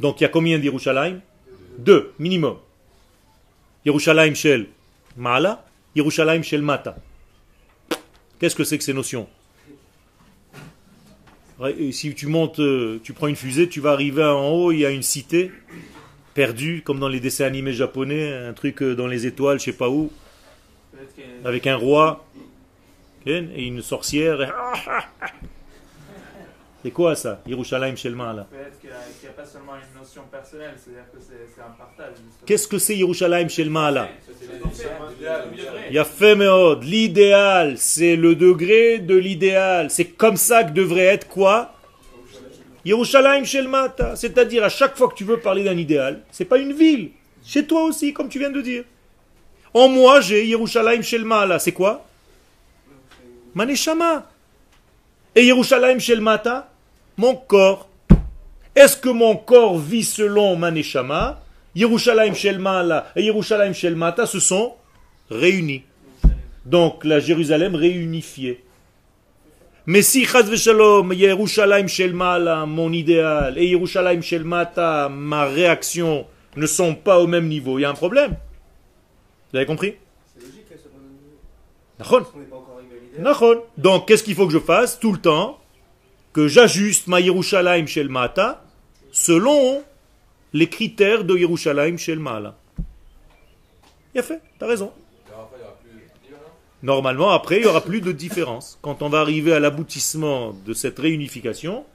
[0.00, 1.20] Donc il y a combien d'Yerushalayim?
[1.78, 2.56] Deux, minimum.
[3.84, 4.66] Yerushalayim Shel
[5.16, 6.96] Ma'ala, Yerushalayim Shel Mata.
[8.38, 9.28] Qu'est-ce que c'est que ces notions?
[11.90, 14.86] Si tu montes, euh, tu prends une fusée, tu vas arriver en haut, il y
[14.86, 15.50] a une cité
[16.34, 19.72] perdue, comme dans les dessins animés japonais, un truc euh, dans les étoiles, je sais
[19.72, 20.12] pas où,
[21.46, 22.26] avec un roi
[23.24, 24.42] et une sorcière.
[24.42, 24.48] et-
[26.86, 28.46] C'est quoi ça Yerushalayim Shel Ma'ala.
[28.48, 32.14] peut-être qu'il n'y a, a pas seulement une notion personnelle, c'est-à-dire que c'est un partage.
[32.46, 34.08] Qu'est-ce que c'est Yerushalayim Shel Ma'ala
[35.18, 35.48] L'idéal.
[35.90, 36.84] Yafé meod.
[36.84, 39.90] L'idéal, c'est le degré de l'idéal.
[39.90, 41.74] C'est comme ça que devrait être quoi?
[42.84, 44.14] Yerushalayim Shel Mata.
[44.14, 47.10] C'est-à-dire, à chaque fois que tu veux parler d'un idéal, c'est pas une ville.
[47.44, 48.84] Chez toi aussi, comme tu viens de dire.
[49.74, 51.58] En moi, j'ai Yerushalayim Shel Ma'ala.
[51.58, 52.06] C'est quoi?
[53.56, 54.30] Maneshama.
[55.34, 56.70] Et Yerushalayim Shel Mata
[57.16, 57.88] Mon corps.
[58.74, 61.40] Est-ce que mon corps vit selon Maneshama?
[61.74, 62.34] Yerushalayim
[63.16, 64.74] et Yerushalayim Shel Mata se sont
[65.30, 65.82] réunis.
[66.66, 68.62] Donc la Jérusalem réunifiée.
[69.86, 76.26] Mais si Chaz Shalom, Yerushalayim Shel Ma'ala, mon idéal, et Yerushalayim Shel Mata, ma réaction,
[76.56, 78.36] ne sont pas au même niveau, il y a un problème.
[79.52, 79.94] Vous avez compris?
[80.34, 80.74] C'est logique pas
[81.96, 82.10] au
[83.22, 83.64] même niveau.
[83.78, 85.58] Donc qu'est-ce qu'il faut que je fasse tout le temps?
[86.36, 88.62] Que j'ajuste ma Yerushalayim Shel Mata
[89.10, 89.82] selon
[90.52, 92.58] les critères de Yerushalayim Shel Ma'ala.
[94.14, 94.92] Il a fait, t'as raison.
[96.82, 98.78] Normalement, après, il n'y aura plus de différence.
[98.82, 101.86] Quand on va arriver à l'aboutissement de cette réunification,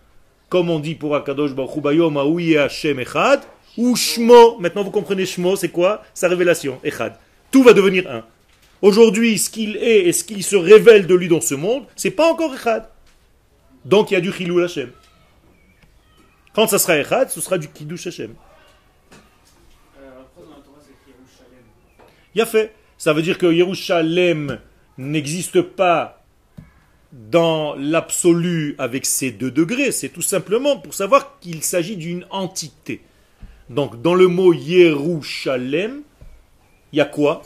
[0.49, 3.41] comme on dit pour Akadosh Baruch Bayom Hashem Echad,
[3.77, 6.01] ou Shmo, maintenant vous comprenez Shmo, c'est quoi?
[6.15, 7.13] Sa révélation, Echad.
[7.51, 8.25] Tout va devenir un.
[8.82, 12.10] Aujourd'hui, ce qu'il est et ce qui se révèle de lui dans ce monde, c'est
[12.10, 12.90] pas encore Echad.
[13.86, 14.91] Donc il y a du Chilul Hashem.
[16.54, 18.36] Quand ça sera Echad, ce sera du Kiddush Hashem.
[22.36, 22.74] Il a fait.
[22.98, 24.60] Ça veut dire que Yerushalem
[24.98, 26.24] n'existe pas
[27.12, 29.91] dans l'absolu avec ces deux degrés.
[29.91, 33.02] C'est tout simplement pour savoir qu'il s'agit d'une entité.
[33.70, 36.04] Donc, dans le mot Yerushalem,
[36.94, 37.41] il y a quoi?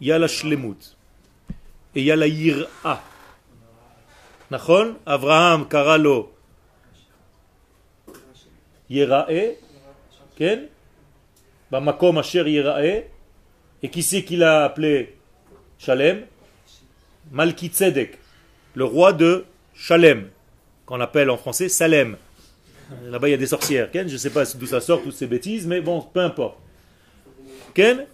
[0.00, 0.96] Il y a la Shlemut.
[1.94, 3.02] Et il y a la Yir'a.
[4.52, 4.96] Nachon
[5.70, 6.30] Karalo
[8.90, 9.56] Yira'e.
[10.36, 10.68] Ken
[11.70, 13.04] Bamakom Asher Yira'e.
[13.82, 15.16] Et qui c'est qu'il a appelé
[15.78, 16.26] Shalem
[17.32, 18.18] Malki Tzedek,
[18.74, 20.28] le roi de Shalem,
[20.86, 22.16] qu'on appelle en français Salem.
[23.06, 23.90] Là-bas, il y a des sorcières.
[23.90, 26.58] Ken, je ne sais pas d'où ça sort, toutes ces bêtises, mais bon, peu importe.
[27.74, 28.06] Ken?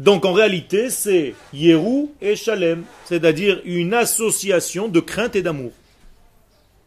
[0.00, 5.72] Donc en réalité, c'est Yérou et Shalem, c'est-à-dire une association de crainte et d'amour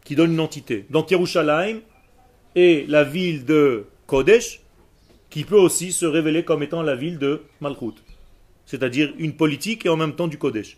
[0.04, 0.84] qui donne une entité.
[0.90, 1.78] Donc Yerushalayim
[2.56, 4.62] est la ville de Kodesh,
[5.30, 7.94] qui peut aussi se révéler comme étant la ville de Malchut,
[8.66, 10.76] c'est-à-dire une politique et en même temps du Kodesh.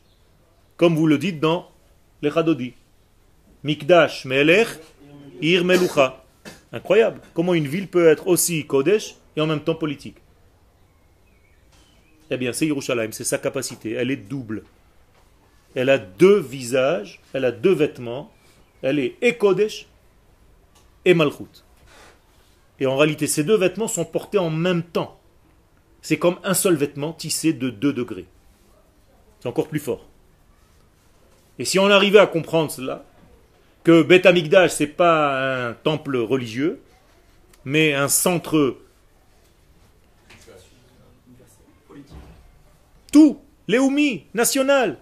[0.77, 1.71] Comme vous le dites dans
[2.21, 2.75] les Chadodi.
[3.65, 4.69] Mikdash Melech
[5.41, 6.23] Ir Melucha.
[6.71, 7.23] Incroyable.
[7.33, 10.17] Comment une ville peut être aussi Kodesh et en même temps politique.
[12.31, 13.93] Eh bien, c'est Yerushalayim, c'est sa capacité.
[13.93, 14.65] Elle est double.
[15.75, 18.33] Elle a deux visages, elle a deux vêtements.
[18.83, 19.39] Elle est et
[21.05, 21.65] et Malchut.
[22.79, 25.19] Et en réalité, ces deux vêtements sont portés en même temps.
[26.03, 28.27] C'est comme un seul vêtement tissé de deux degrés.
[29.41, 30.07] C'est encore plus fort.
[31.59, 33.05] Et si on arrivait à comprendre cela,
[33.83, 36.81] que Beth Amikdash, c'est pas un temple religieux,
[37.65, 38.77] mais un centre
[43.13, 44.99] tout, Léoumi, national,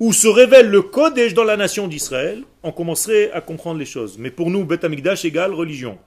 [0.00, 4.18] où se révèle le Kodesh dans la nation d'Israël, on commencerait à comprendre les choses.
[4.18, 5.98] Mais pour nous, Beth Amikdash égale religion.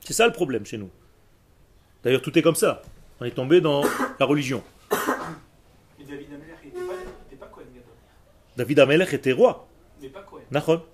[0.00, 0.90] C'est ça le problème chez nous.
[2.02, 2.82] D'ailleurs, tout est comme ça.
[3.20, 3.82] On est tombé dans
[4.20, 4.62] la religion.
[4.90, 7.48] Mais David Ameller, il n'était pas.
[8.56, 9.68] David Amelech était roi.
[10.00, 10.84] Mais pas.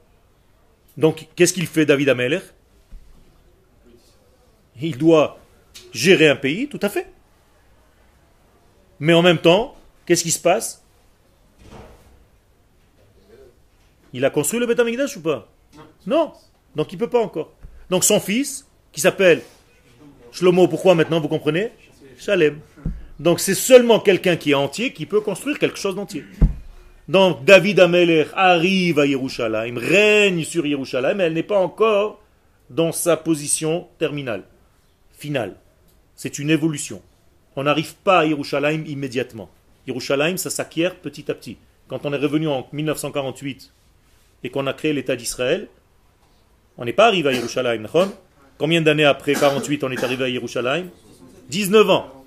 [0.96, 2.42] Donc, qu'est-ce qu'il fait, David Amelech
[4.80, 5.38] Il doit
[5.92, 7.10] gérer un pays, tout à fait.
[9.00, 9.76] Mais en même temps,
[10.06, 10.82] qu'est-ce qui se passe?
[14.12, 15.48] Il a construit le Beth Amikdash ou pas?
[16.06, 16.32] Non.
[16.74, 17.52] Donc il ne peut pas encore.
[17.90, 19.42] Donc son fils, qui s'appelle
[20.32, 21.72] Shlomo, pourquoi maintenant vous comprenez?
[22.18, 22.58] Shalem.
[23.18, 26.24] Donc c'est seulement quelqu'un qui est entier qui peut construire quelque chose d'entier.
[27.08, 32.20] Donc David Amelech arrive à Yerushalayim, règne sur Yerushalayim, mais elle n'est pas encore
[32.70, 34.44] dans sa position terminale,
[35.16, 35.56] finale.
[36.14, 37.00] C'est une évolution.
[37.58, 39.50] On n'arrive pas à Yerushalayim immédiatement.
[39.88, 41.56] Yerushalayim, ça s'acquiert petit à petit.
[41.88, 43.72] Quand on est revenu en 1948
[44.44, 45.66] et qu'on a créé l'État d'Israël,
[46.76, 47.84] on n'est pas arrivé à Yerushalayim.
[48.58, 50.86] Combien d'années après 48 on est arrivé à Yerushalayim?
[51.50, 52.24] 19 ans.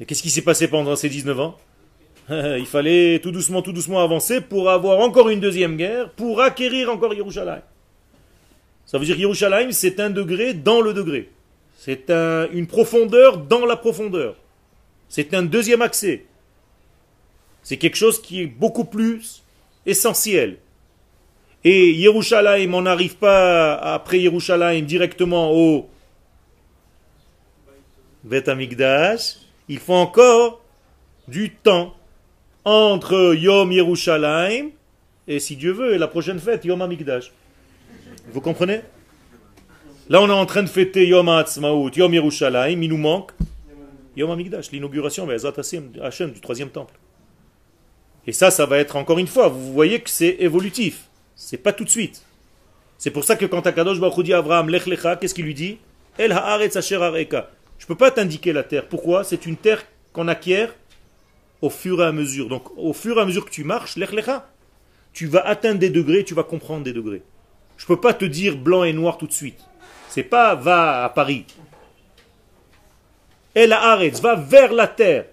[0.00, 1.56] Et qu'est-ce qui s'est passé pendant ces 19 ans?
[2.30, 6.90] Il fallait tout doucement, tout doucement avancer pour avoir encore une deuxième guerre, pour acquérir
[6.90, 7.62] encore Yerushalayim.
[8.84, 11.30] Ça veut dire que Yerushalayim, c'est un degré dans le degré.
[11.80, 14.34] C'est un- une profondeur dans la profondeur.
[15.08, 16.24] C'est un deuxième accès.
[17.62, 19.42] C'est quelque chose qui est beaucoup plus
[19.86, 20.58] essentiel.
[21.62, 25.88] Et Yerushalayim, on n'arrive pas après Yerushalayim directement au
[28.24, 29.36] Bet Amikdash.
[29.68, 30.60] Il faut encore
[31.28, 31.94] du temps
[32.64, 34.70] entre Yom Yerushalayim
[35.28, 37.30] et, si Dieu veut, la prochaine fête, Yom Amikdash.
[38.32, 38.80] Vous comprenez?
[40.08, 43.32] Là, on est en train de fêter Yom Ha'atzmaut, Yom Yerushalayim, il nous manque
[44.16, 46.94] Yom Amikdash, l'inauguration Hashem, du troisième temple.
[48.26, 51.08] Et ça, ça va être encore une fois, vous voyez que c'est évolutif.
[51.36, 52.22] C'est pas tout de suite.
[52.96, 55.54] C'est pour ça que quand Akadosh Baruch dit à Abraham, Lech Lecha, qu'est-ce qu'il lui
[55.54, 55.78] dit?
[56.16, 56.78] El haaretz.
[56.80, 58.88] Je peux pas t'indiquer la terre.
[58.88, 59.24] Pourquoi?
[59.24, 60.74] C'est une terre qu'on acquiert
[61.60, 62.48] au fur et à mesure.
[62.48, 64.48] Donc, au fur et à mesure que tu marches, Lech Lecha,
[65.12, 67.22] tu vas atteindre des degrés, tu vas comprendre des degrés.
[67.76, 69.60] Je peux pas te dire blanc et noir tout de suite.
[70.22, 71.44] Pas va à Paris.
[73.54, 75.26] El haaretz, va vers la terre.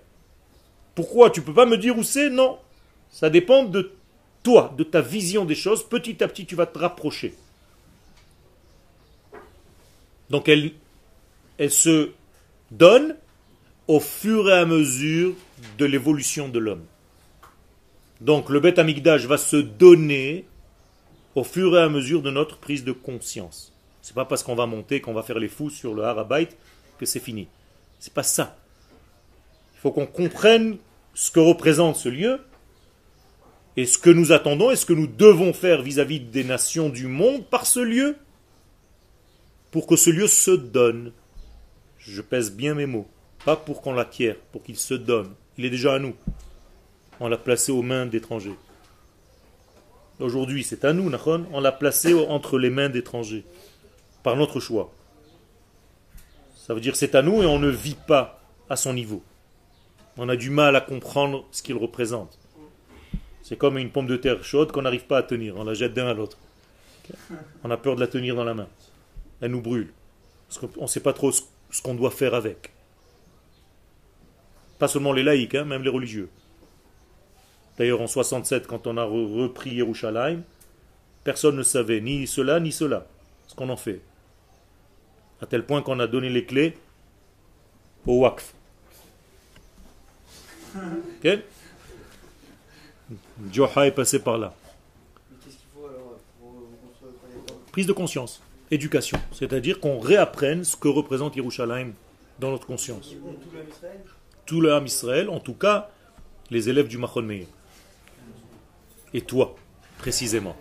[0.96, 2.30] Pourquoi Tu peux pas me dire où c'est?
[2.30, 2.58] Non.
[3.12, 3.92] Ça dépend de
[4.44, 5.88] toi, de ta vision des choses.
[5.88, 7.34] Petit à petit, tu vas te rapprocher.
[10.30, 10.72] Donc elle,
[11.58, 12.12] elle se
[12.72, 13.16] donne
[13.88, 15.34] au fur et à mesure
[15.78, 16.86] de l'évolution de l'homme.
[18.22, 20.46] Donc le Beth Amikdash va se donner
[21.36, 23.75] au fur et à mesure de notre prise de conscience.
[24.06, 26.50] C'est pas parce qu'on va monter, qu'on va faire les fous sur le Harabait
[27.00, 27.48] que c'est fini.
[27.98, 28.56] C'est pas ça.
[29.74, 30.78] Il faut qu'on comprenne
[31.16, 32.40] ce que représente ce lieu
[33.76, 37.08] et ce que nous attendons et ce que nous devons faire vis-à-vis des nations du
[37.08, 38.16] monde par ce lieu
[39.72, 41.12] pour que ce lieu se donne.
[41.98, 43.08] Je pèse bien mes mots.
[43.44, 45.34] Pas pour qu'on l'acquiert, pour qu'il se donne.
[45.58, 46.14] Il est déjà à nous.
[47.20, 48.56] On l'a placé aux mains d'étrangers.
[50.20, 51.48] Aujourd'hui, c'est à nous, Nachon.
[51.52, 53.44] On l'a placé entre les mains d'étrangers.
[54.26, 54.92] Par notre choix.
[56.56, 59.22] Ça veut dire c'est à nous et on ne vit pas à son niveau.
[60.18, 62.40] On a du mal à comprendre ce qu'il représente.
[63.44, 65.58] C'est comme une pomme de terre chaude qu'on n'arrive pas à tenir.
[65.58, 66.40] On la jette d'un à l'autre.
[67.64, 68.68] On a peur de la tenir dans la main.
[69.42, 69.94] Elle nous brûle.
[70.48, 71.44] Parce qu'on ne sait pas trop ce
[71.84, 72.72] qu'on doit faire avec.
[74.80, 76.30] Pas seulement les laïcs, hein, même les religieux.
[77.78, 80.42] D'ailleurs, en 67, quand on a re- repris Yerushalayim,
[81.24, 83.06] personne ne savait ni cela ni cela,
[83.46, 84.02] ce qu'on en fait.
[85.42, 86.78] À tel point qu'on a donné les clés
[88.06, 88.54] au Wakf.
[90.76, 91.40] Ok?
[93.52, 94.54] Joha est passé par là.
[95.30, 97.60] Mais qu'est-ce qu'il faut alors pour reconstruire le premier temple?
[97.72, 99.20] Prise de conscience, éducation.
[99.32, 101.92] C'est-à-dire qu'on réapprenne ce que représente Yerushalayim
[102.40, 103.10] dans notre conscience.
[103.10, 104.02] Tout le Israël?
[104.46, 105.90] Tout le Ham Israël, en tout cas,
[106.50, 107.48] les élèves du Machon Meir.
[109.14, 109.56] Et toi,
[109.98, 110.56] précisément.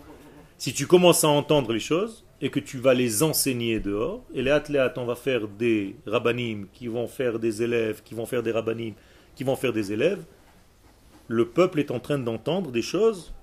[0.57, 4.43] Si tu commences à entendre les choses et que tu vas les enseigner dehors, et
[4.43, 8.43] les athlètes, on va faire des rabbinim qui vont faire des élèves, qui vont faire
[8.43, 8.93] des rabbinim,
[9.35, 10.23] qui vont faire des élèves,
[11.27, 13.33] le peuple est en train d'entendre des choses,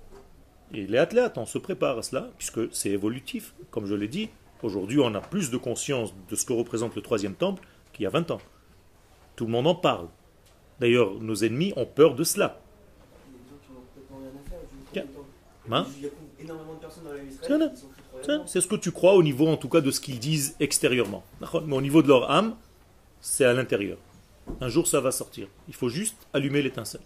[0.72, 3.54] et les athlètes, on se prépare à cela, puisque c'est évolutif.
[3.72, 4.30] Comme je l'ai dit,
[4.62, 8.06] aujourd'hui on a plus de conscience de ce que représente le troisième temple qu'il y
[8.06, 8.40] a 20 ans.
[9.34, 10.06] Tout le monde en parle.
[10.78, 12.60] D'ailleurs, nos ennemis ont peur de cela.
[15.70, 17.66] Hein Il y a énormément de personnes dans la
[18.46, 21.24] C'est ce que tu crois au niveau, en tout cas, de ce qu'ils disent extérieurement.
[21.40, 22.56] Mais au niveau de leur âme,
[23.20, 23.98] c'est à l'intérieur.
[24.60, 25.46] Un jour, ça va sortir.
[25.68, 27.00] Il faut juste allumer l'étincelle.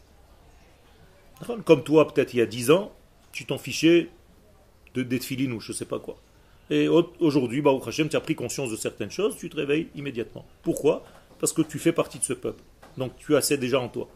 [1.64, 2.92] Comme toi, peut-être il y a 10 ans,
[3.32, 4.08] tu t'en fichais
[4.94, 6.16] de détfiline ou je sais pas quoi.
[6.70, 9.88] Et au- aujourd'hui, Baruch Hashem, tu as pris conscience de certaines choses, tu te réveilles
[9.94, 10.46] immédiatement.
[10.62, 11.04] Pourquoi?
[11.38, 12.62] Parce que tu fais partie de ce peuple.
[12.96, 14.08] Donc tu as ça déjà en toi.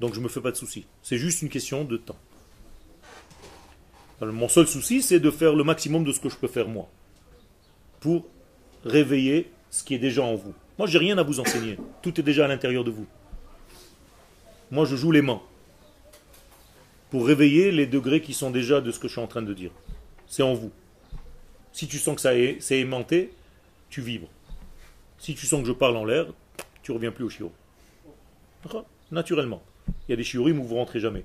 [0.00, 0.84] Donc je me fais pas de soucis.
[1.02, 2.18] C'est juste une question de temps.
[4.20, 6.68] Alors, mon seul souci, c'est de faire le maximum de ce que je peux faire
[6.68, 6.88] moi.
[8.00, 8.26] Pour
[8.84, 10.54] réveiller ce qui est déjà en vous.
[10.78, 11.76] Moi, j'ai rien à vous enseigner.
[12.02, 13.06] Tout est déjà à l'intérieur de vous.
[14.70, 15.42] Moi, je joue les mains.
[17.10, 19.54] Pour réveiller les degrés qui sont déjà de ce que je suis en train de
[19.54, 19.70] dire.
[20.26, 20.70] C'est en vous.
[21.72, 23.32] Si tu sens que ça est, c'est aimanté,
[23.88, 24.28] tu vibres.
[25.18, 26.26] Si tu sens que je parle en l'air,
[26.82, 27.52] tu reviens plus au chiot.
[29.10, 29.62] Naturellement.
[30.06, 31.24] Il y a des chiorim où vous rentrez jamais.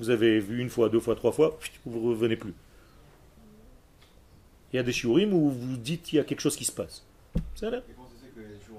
[0.00, 2.54] Vous avez vu une fois, deux fois, trois fois, vous ne revenez plus.
[4.72, 6.72] Il y a des shiurim où vous dites qu'il y a quelque chose qui se
[6.72, 7.04] passe.
[7.34, 8.74] Fout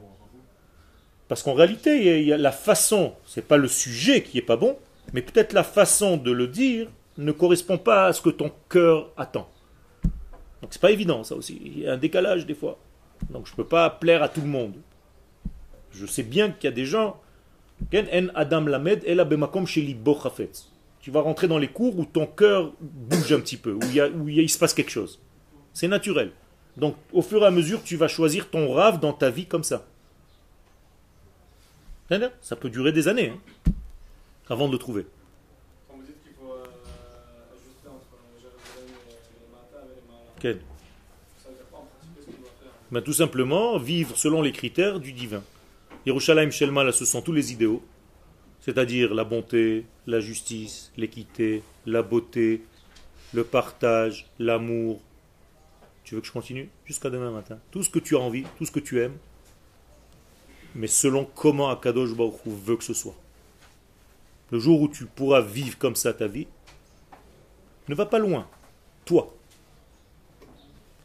[1.27, 4.57] Parce qu'en réalité, il y a- la façon, c'est pas le sujet qui est pas
[4.57, 4.77] bon,
[5.13, 9.11] mais peut-être la façon de le dire ne correspond pas à ce que ton cœur
[9.15, 9.49] attend.
[10.61, 11.61] Donc c'est pas évident ça aussi.
[11.65, 12.77] Il y a un décalage des fois.
[13.29, 14.75] Donc je ne peux pas plaire à tout le monde.
[15.91, 17.19] Je sais bien qu'il y a des gens.
[18.35, 19.03] Adam Lamed
[21.05, 23.93] Tu vas rentrer dans les cours où ton cœur bouge un petit peu, où, il,
[23.93, 25.19] y a- où il y a- il se passe quelque chose.
[25.71, 26.31] C'est naturel.
[26.77, 29.63] Donc au fur et à mesure, tu vas choisir ton rave dans ta vie comme
[29.63, 29.85] ça.
[32.41, 33.71] Ça peut durer des années hein,
[34.49, 35.05] avant de le trouver.
[35.87, 36.63] Quand vous dites qu'il faut euh,
[37.53, 40.59] ajuster entre Jérusalem et les Matam et les Mahalam, Ken.
[41.43, 42.71] ça veut dire quoi en pratique Qu'est-ce qu'il doit faire?
[42.89, 45.43] Ben, tout simplement, vivre selon les critères du divin.
[46.07, 47.83] Yerushalayim Shelma, là, ce sont tous les idéaux,
[48.65, 52.63] c'est-à-dire la bonté, la justice, l'équité, la beauté,
[53.31, 54.99] le partage, l'amour.
[56.03, 57.59] Tu veux que je continue Jusqu'à demain matin?
[57.69, 59.17] Tout ce que tu as envie, tout ce que tu aimes,
[60.73, 63.15] mais selon comment Akadosh Baruch veut que ce soit.
[64.49, 66.47] Le jour où tu pourras vivre comme ça ta vie,
[67.87, 68.47] ne va pas loin.
[69.05, 69.31] Toi,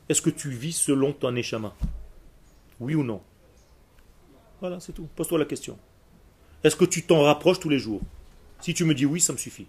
[0.09, 1.75] est-ce que tu vis selon ton échama
[2.81, 3.21] Oui ou non?
[4.61, 5.09] Voilà, c'est tout.
[5.15, 5.79] Pose-toi la question.
[6.63, 8.01] Est-ce que tu t'en rapproches tous les jours?
[8.61, 9.67] Si tu me dis oui, ça me suffit.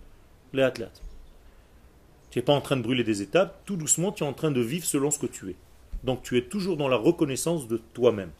[0.54, 1.02] Les athlètes.
[2.30, 4.52] Tu n'es pas en train de brûler des étapes, tout doucement, tu es en train
[4.52, 5.56] de vivre selon ce que tu es.
[6.04, 8.32] Donc tu es toujours dans la reconnaissance de toi-même.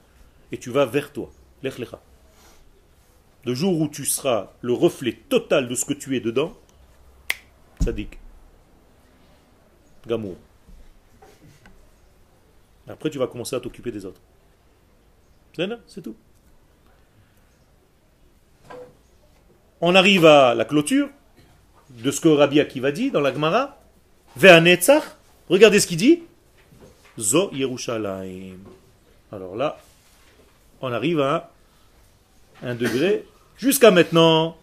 [0.52, 1.32] Et tu vas vers toi.
[1.64, 2.02] Lech lecha.
[3.46, 6.54] Le jour où tu seras le reflet total de ce que tu es dedans,
[7.80, 8.20] Sadik.
[10.06, 10.36] Gamour.
[12.88, 14.22] Après, tu vas commencer à t'occuper des autres.
[15.88, 16.16] C'est tout.
[19.82, 21.10] on arrive à la clôture
[21.90, 23.78] de ce que Rabbi Akiva dit dans la Gemara.
[24.38, 25.04] Ve'anetzach,
[25.50, 26.24] regardez ce qu'il dit.
[27.20, 28.60] Zo Yerushalayim.
[29.32, 29.78] Alors là,
[30.82, 31.52] on arrive à
[32.64, 33.26] un degré.
[33.58, 34.56] Jusqu'à maintenant,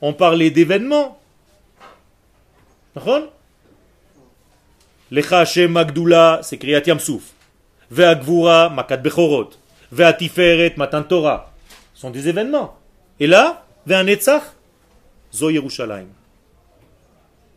[0.00, 1.18] on parlait d'événements.
[5.10, 7.22] Lecha Hashem Magdula, c'est Kriyat Yamsouf.
[7.90, 9.50] Ve'agvura, Makat Bechorot.
[9.92, 11.52] Ve'atiferet, Matan Torah.
[11.94, 12.76] Ce sont des événements.
[13.20, 13.65] Et là,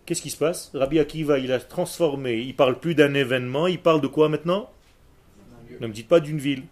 [0.06, 0.70] Qu'est-ce qui se passe?
[0.76, 4.70] Rabbi Akiva, il a transformé, il parle plus d'un événement, il parle de quoi maintenant?
[5.80, 6.64] Ne me dites pas d'une ville.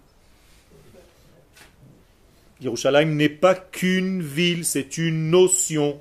[2.62, 5.99] Yerushalayim n'est pas qu'une ville, c'est une notion.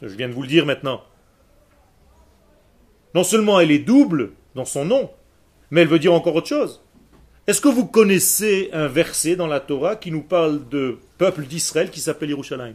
[0.00, 1.02] Je viens de vous le dire maintenant.
[3.14, 5.10] Non seulement elle est double dans son nom,
[5.70, 6.82] mais elle veut dire encore autre chose.
[7.48, 11.90] Est-ce que vous connaissez un verset dans la Torah qui nous parle de peuple d'Israël
[11.90, 12.74] qui s'appelle Yerushalayim?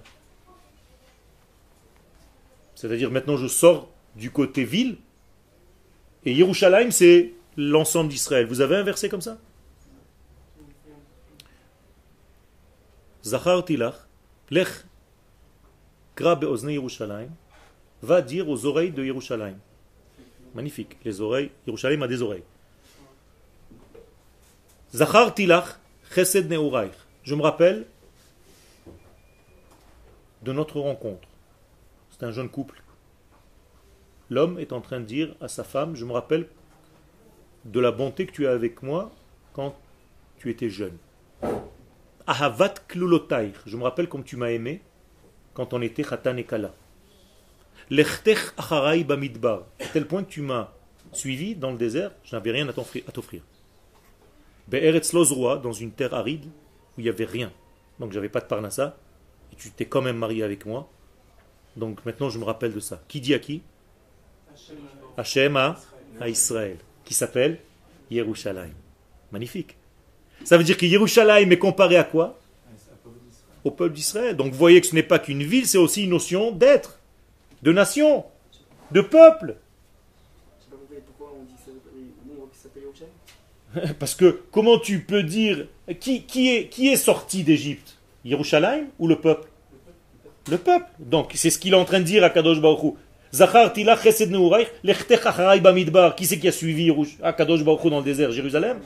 [2.73, 4.97] C'est-à-dire maintenant je sors du côté ville
[6.25, 8.47] et Yerushalayim c'est l'ensemble d'Israël.
[8.47, 9.37] Vous avez un verset comme ça?
[14.49, 14.67] Lech
[16.17, 17.29] be'oznei Yerushalayim,
[18.01, 19.59] va dire aux oreilles de Yerushalayim.
[20.55, 20.97] Magnifique.
[21.05, 21.51] Les oreilles.
[21.67, 22.43] Yerushalayim a des oreilles.
[24.93, 25.79] Zachar tilach
[26.13, 26.93] chesed neuraich.
[27.23, 27.87] Je me rappelle
[30.43, 31.27] de notre rencontre.
[32.11, 32.83] C'est un jeune couple.
[34.29, 36.47] L'homme est en train de dire à sa femme, je me rappelle
[37.65, 39.11] de la bonté que tu as avec moi
[39.53, 39.75] quand
[40.37, 40.97] tu étais jeune.
[42.27, 43.55] Ahavat klulotaich.
[43.65, 44.79] Je me rappelle comme tu m'as aimé
[45.55, 46.71] quand on était chatan et kala.
[47.89, 49.63] Lechtech acharai bamidbar.
[49.79, 50.69] À tel point que tu m'as
[51.13, 53.41] suivi dans le désert, je n'avais rien à t'offrir.
[54.67, 57.51] Be'eretz lozroa, dans une terre aride, où il n'y avait rien.
[57.99, 58.97] Donc j'avais pas de parnassa,
[59.51, 60.89] et tu t'es quand même marié avec moi.
[61.75, 63.01] Donc maintenant je me rappelle de ça.
[63.07, 63.61] Qui dit à qui?
[65.17, 65.79] Hachem à,
[66.19, 66.77] à Israël.
[67.05, 67.59] Qui s'appelle
[68.09, 68.73] Yerushalayim.
[69.31, 69.75] Magnifique.
[70.43, 72.39] Ça veut dire que Yerushalayim est comparé à quoi?
[73.63, 74.35] Au peuple d'Israël.
[74.35, 76.99] Donc vous voyez que ce n'est pas qu'une ville, c'est aussi une notion d'être
[77.61, 78.25] de nation,
[78.91, 79.55] de peuple.
[80.59, 81.93] Je sais pas compris pourquoi on dit que ça s'appelle-
[82.27, 83.13] nous, que ça s'appelle Yerushalayim.
[83.99, 85.67] Parce que comment tu peux dire
[85.99, 87.97] qui, qui est, qui est sorti d'Égypte?
[88.25, 89.47] Yerushalayim ou le peuple?
[90.49, 90.85] Le peuple.
[90.99, 92.93] Donc c'est ce qu'il est en train de dire à Kadosh Baruch.
[93.31, 93.37] Qui
[96.25, 98.31] c'est qui a suivi Yerush- à Kadosh Baruch Hu dans le désert?
[98.31, 98.77] Jérusalem?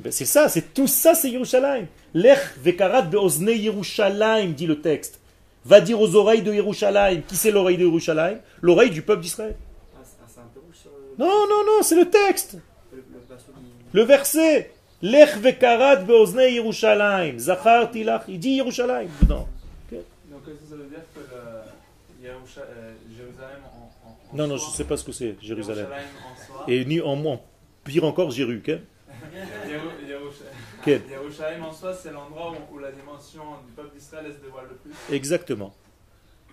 [0.00, 1.86] Ben, C'est ça, c'est tout ça, c'est Yerushalayim.
[2.14, 5.20] Lech vekarat beozne Yerushalayim, dit le texte.
[5.64, 7.22] Va dire aux oreilles de Yerushalayim.
[7.26, 9.56] Qui c'est l'oreille de Yerushalayim L'oreille du peuple d'Israël.
[9.96, 10.00] Ah,
[11.18, 12.58] Non, non, non, c'est le texte.
[13.92, 14.70] Le, verset.
[15.02, 17.38] Lech vekarat beozne Yerushalayim.
[17.38, 18.22] Zachar tilach.
[18.28, 19.46] Il dit Yerushalayim dedans.
[20.30, 24.66] Donc ça veut dire que le Yerusha- euh, Jérusalem en, en, en Non, non, je
[24.66, 25.86] ne sais pas ce que c'est, Jérusalem.
[25.86, 27.40] en soi, Et ni en moins.
[27.84, 28.80] Pire encore, Yerusha-
[30.84, 34.66] Quel Yerushalayim en soi, c'est l'endroit où, où la dimension du peuple d'Israël se dévoile
[34.70, 34.92] le plus.
[35.14, 35.74] Exactement.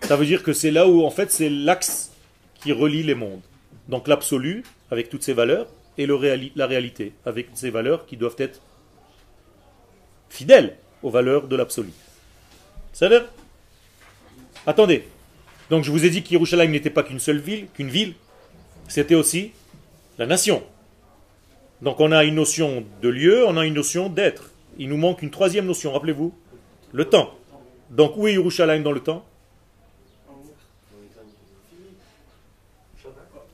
[0.02, 2.12] Ça veut dire que c'est là où, en fait, c'est l'axe
[2.56, 3.40] qui relie les mondes.
[3.88, 5.66] Donc l'absolu, avec toutes ses valeurs,
[5.98, 8.60] et la réalité, avec ses valeurs qui doivent être
[10.28, 11.90] fidèles aux valeurs de l'absolu.
[13.00, 13.08] Va
[14.66, 15.04] Attendez.
[15.70, 18.14] Donc je vous ai dit qu'Yerushalayim n'était pas qu'une seule ville, qu'une ville,
[18.88, 19.52] c'était aussi
[20.18, 20.62] la nation.
[21.82, 24.50] Donc on a une notion de lieu, on a une notion d'être.
[24.78, 26.34] Il nous manque une troisième notion, rappelez-vous,
[26.92, 27.34] le temps.
[27.90, 29.24] Donc où est Yerushalayim dans le temps?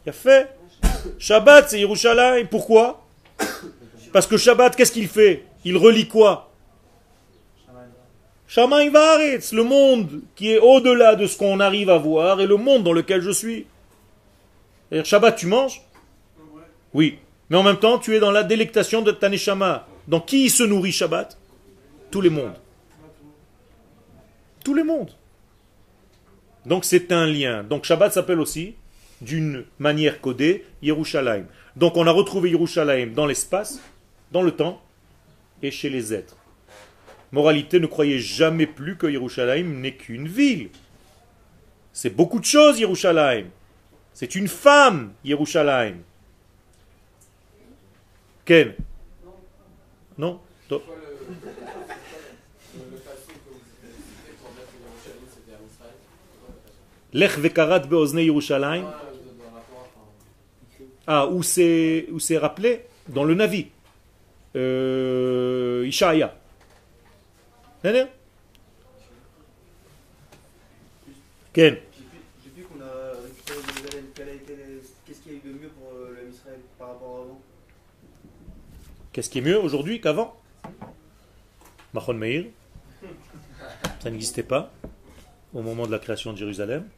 [0.07, 0.60] Il a fait.
[1.19, 2.47] Shabbat, c'est Yerushalayim.
[2.47, 3.07] Pourquoi?
[4.13, 5.45] Parce que Shabbat, qu'est-ce qu'il fait?
[5.65, 6.51] Il relie quoi?
[8.47, 12.57] Shamaim Varetz, le monde qui est au-delà de ce qu'on arrive à voir et le
[12.57, 13.67] monde dans lequel je suis.
[15.05, 15.83] Shabbat, tu manges?
[16.93, 17.19] Oui.
[17.49, 19.87] Mais en même temps, tu es dans la délectation de Taneshama.
[20.09, 21.39] Donc qui se nourrit Shabbat?
[22.11, 22.57] Tous les mondes.
[24.65, 25.13] Tous les mondes.
[26.67, 27.63] Donc c'est un lien.
[27.63, 28.75] Donc Shabbat s'appelle aussi,
[29.21, 31.47] d'une manière codée, Yerushalayim.
[31.77, 33.81] Donc on a retrouvé Yerushalayim dans l'espace,
[34.33, 34.81] dans le temps
[35.63, 36.37] et chez les êtres.
[37.33, 40.71] Moralité, ne croyez jamais plus que Yerushalayim n'est qu'une ville.
[41.93, 43.47] C'est beaucoup de choses, Yerushalayim.
[44.15, 45.99] C'est une femme, Yerushalayim.
[48.45, 48.75] Ken
[50.19, 50.41] Non?
[57.13, 58.85] Lech vekarat beozne Yerushalayim.
[58.87, 60.07] Ah, dans le rapport, enfin,
[61.13, 63.67] Ah, où c'est où c'est rappelé Dans le Navi.
[64.55, 66.37] Euh, Ishaïa.
[67.83, 68.07] D'accord
[71.53, 71.83] Ken Depuis,
[72.45, 73.59] depuis qu'on a récupéré
[74.47, 77.23] Jérusalem, qu'est-ce qu'il y a eu de mieux pour euh, l'homme Israël par rapport à
[77.23, 77.41] avant?
[79.13, 80.41] Qu'est-ce qui est mieux aujourd'hui qu'avant?
[81.93, 82.45] Mahon Meir.
[83.99, 84.71] Ça n'existait pas
[85.53, 86.89] au moment de la création de Jérusalem.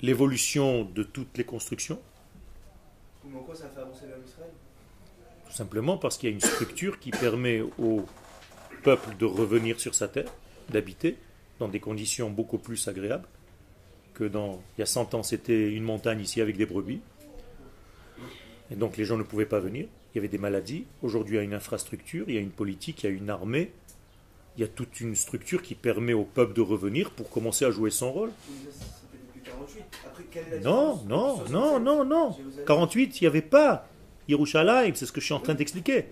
[0.00, 2.00] L'évolution de toutes les constructions,
[3.44, 4.50] quoi ça fait avancer Israël?
[5.46, 8.04] Tout simplement parce qu'il y a une structure qui permet au
[8.82, 10.30] peuple de revenir sur sa terre,
[10.68, 11.16] d'habiter
[11.58, 13.26] dans des conditions beaucoup plus agréables
[14.14, 17.00] que dans il y a 100 ans c'était une montagne ici avec des brebis.
[18.70, 19.86] Et donc les gens ne pouvaient pas venir.
[20.12, 20.84] Il y avait des maladies.
[21.02, 23.30] Aujourd'hui, il y a une infrastructure, il y a une politique, il y a une
[23.30, 23.72] armée.
[24.56, 27.70] Il y a toute une structure qui permet au peuple de revenir pour commencer à
[27.70, 28.32] jouer son rôle.
[29.68, 29.84] 48.
[30.06, 32.34] Après, quelle est la Non, non, non, 67, non, non.
[32.36, 33.86] Jérusalem 48, il n'y avait pas
[34.28, 36.04] Yerushalayim, c'est ce que je suis en train d'expliquer.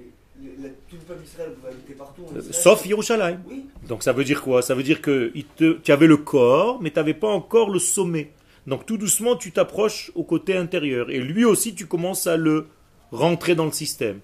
[0.42, 2.22] Le- la- Tout le peuple d'Israël pouvait habiter partout.
[2.30, 2.40] en Euh.
[2.52, 3.40] Sauf Yerushalayim.
[3.48, 4.62] Oui, Donc ça veut dire quoi?
[4.62, 8.30] Ça veut dire que tu avais le corps, mais tu n'avais pas encore le sommet.
[8.66, 11.10] Donc tout doucement, tu t'approches au côté intérieur.
[11.10, 12.66] Et lui aussi, tu commences à le
[13.12, 14.20] rentrer dans le système.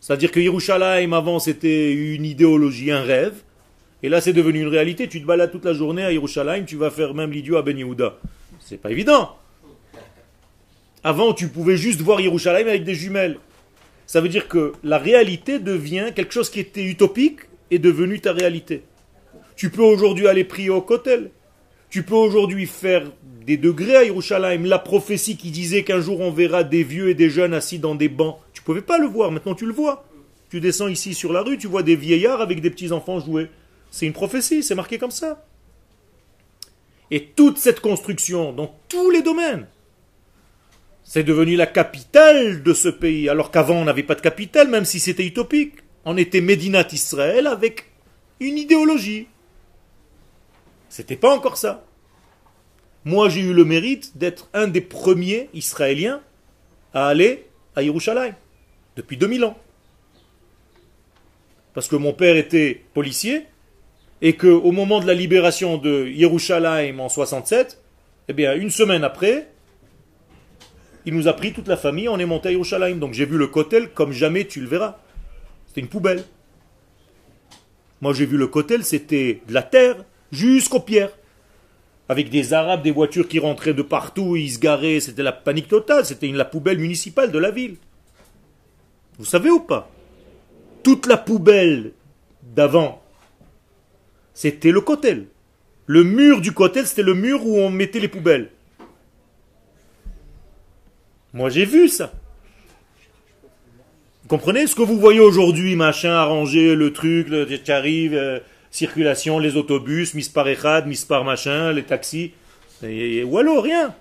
[0.00, 3.42] C'est-à-dire que Yerushalayim, avant, c'était une idéologie, un rêve.
[4.02, 5.08] Et là, c'est devenu une réalité.
[5.08, 7.78] Tu te balades toute la journée à Yerushalayim, tu vas faire même l'idiot à Ben
[7.78, 8.18] Yehuda.
[8.64, 9.36] C'est pas évident.
[11.02, 13.36] Avant, tu pouvais juste voir Yerushalayim avec des jumelles.
[14.06, 17.40] Ça veut dire que la réalité devient quelque chose qui était utopique
[17.70, 18.82] est devenu ta réalité.
[19.54, 21.30] Tu peux aujourd'hui aller prier au Kotel.
[21.90, 23.12] Tu peux aujourd'hui faire
[23.46, 24.64] des degrés à Yerushalayim.
[24.64, 27.94] La prophétie qui disait qu'un jour on verra des vieux et des jeunes assis dans
[27.94, 28.38] des bancs.
[28.54, 30.06] Tu pouvais pas le voir, maintenant tu le vois.
[30.48, 33.48] Tu descends ici sur la rue, tu vois des vieillards avec des petits enfants jouer.
[33.90, 35.44] C'est une prophétie, c'est marqué comme ça.
[37.10, 39.66] Et toute cette construction, dans tous les domaines,
[41.02, 44.86] c'est devenu la capitale de ce pays, alors qu'avant on n'avait pas de capitale, même
[44.86, 45.74] si c'était utopique.
[46.06, 47.90] On était Médinat Israël avec
[48.40, 49.26] une idéologie.
[50.88, 51.84] C'était pas encore ça.
[53.04, 56.22] Moi j'ai eu le mérite d'être un des premiers Israéliens
[56.94, 57.46] à aller
[57.76, 58.34] à Yerushalayim,
[58.96, 59.58] depuis 2000 ans.
[61.74, 63.46] Parce que mon père était policier,
[64.22, 67.80] et qu'au moment de la libération de Yerushalayim en 67,
[68.28, 69.48] eh bien, une semaine après,
[71.06, 72.96] il nous a pris toute la famille, on est monté à Yerushalayim.
[72.96, 74.96] Donc j'ai vu le Kotel comme jamais tu le verras.
[75.66, 76.24] C'était une poubelle.
[78.00, 81.12] Moi j'ai vu le Kotel, c'était de la terre jusqu'aux pierres.
[82.08, 85.68] Avec des Arabes, des voitures qui rentraient de partout, ils se garaient, c'était la panique
[85.68, 87.76] totale, c'était la poubelle municipale de la ville.
[89.18, 89.90] Vous savez ou pas?
[90.82, 91.92] Toute la poubelle
[92.42, 93.02] d'avant,
[94.34, 95.26] c'était le Kotel.
[95.86, 98.50] Le mur du Kotel, c'était le mur où on mettait les poubelles.
[101.32, 102.12] Moi, j'ai vu ça.
[104.22, 109.38] Vous comprenez ce que vous voyez aujourd'hui, machin, arranger le truc, le, arrive, euh, circulation,
[109.38, 112.32] les autobus, mis par Echad, mis par machin, les taxis.
[112.82, 113.94] Et, ou alors, rien.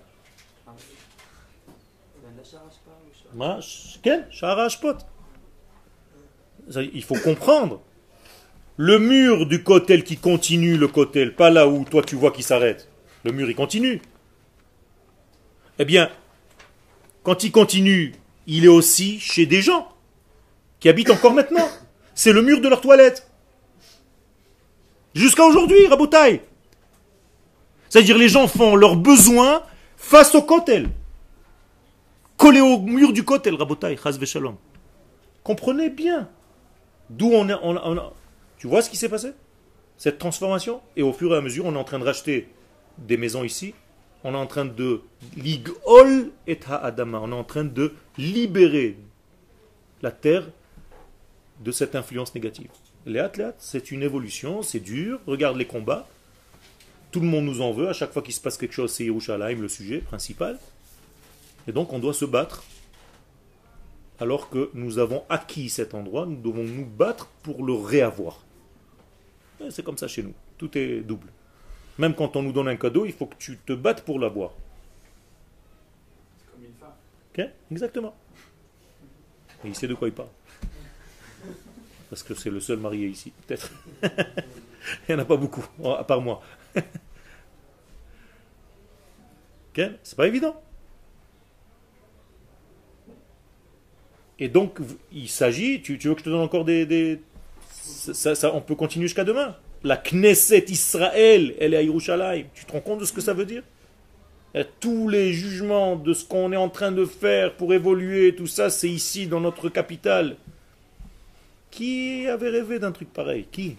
[6.94, 7.82] Il faut comprendre.
[8.78, 12.44] Le mur du cotel qui continue le cotel, pas là où toi tu vois qu'il
[12.44, 12.90] s'arrête.
[13.24, 14.02] Le mur il continue.
[15.80, 16.10] Eh bien,
[17.24, 18.14] quand il continue,
[18.48, 19.90] il est aussi chez des gens
[20.80, 21.68] qui habitent encore maintenant.
[22.16, 23.28] C'est le mur de leur toilette.
[25.14, 26.42] Jusqu'à aujourd'hui, Rabotaille.
[27.90, 29.64] C'est-à-dire les gens font leurs besoins
[29.98, 30.90] face au kotel.
[32.38, 34.18] Collés au mur du kotel, Rabotaille, Chaz.
[35.44, 36.28] Comprenez bien
[37.10, 38.12] d'où on- on-
[38.64, 39.34] tu vois ce qui s'est passé?
[39.98, 40.80] Cette transformation?
[40.96, 42.48] Et au fur et à mesure, on est en train de racheter
[42.98, 43.74] des maisons ici.
[44.24, 45.02] On est en train de
[45.36, 47.20] ligol et adama.
[47.20, 48.96] On est en train de libérer
[50.02, 50.48] la terre
[51.60, 52.70] de cette influence négative.
[53.06, 55.20] Léat, léat, c'est une évolution, c'est dur.
[55.28, 56.08] Regarde les combats.
[57.12, 57.90] Tout le monde nous en veut.
[57.90, 60.58] À chaque fois qu'il se passe quelque chose, c'est Yerushalayim le sujet principal.
[61.68, 62.64] Et donc, on doit se battre.
[64.22, 68.40] Alors que nous avons acquis cet endroit, nous devons nous battre pour le réavoir.
[69.66, 70.34] Et C'est comme ça chez nous.
[70.58, 71.28] Tout est double.
[71.98, 74.52] Même quand on nous donne un cadeau, il faut que tu te battes pour l'avoir.
[76.38, 76.94] C'est comme une femme.
[77.34, 78.16] Ok Exactement.
[79.64, 80.30] Et il sait de quoi il parle.
[82.10, 83.72] Parce que c'est le seul marié ici, peut-être.
[84.04, 84.10] il
[85.10, 85.66] n'y en a pas beaucoup,
[85.98, 86.42] à part moi.
[86.76, 86.84] ok
[90.04, 90.62] C'est pas évident.
[94.40, 94.80] Et donc,
[95.12, 96.86] il s'agit, tu, tu veux que je te donne encore des...
[96.86, 97.22] des-
[97.84, 99.56] ça, ça- on peut continuer jusqu'à demain.
[99.84, 102.46] La Knesset Israël, elle est à Yerushalayim.
[102.54, 103.64] Tu te rends compte de ce que ça veut dire?
[104.80, 108.70] Tous les jugements de ce qu'on est en train de faire pour évoluer, tout ça,
[108.70, 110.38] c'est ici, dans notre capitale.
[111.72, 113.48] Qui avait rêvé d'un truc pareil?
[113.52, 113.78] Qui?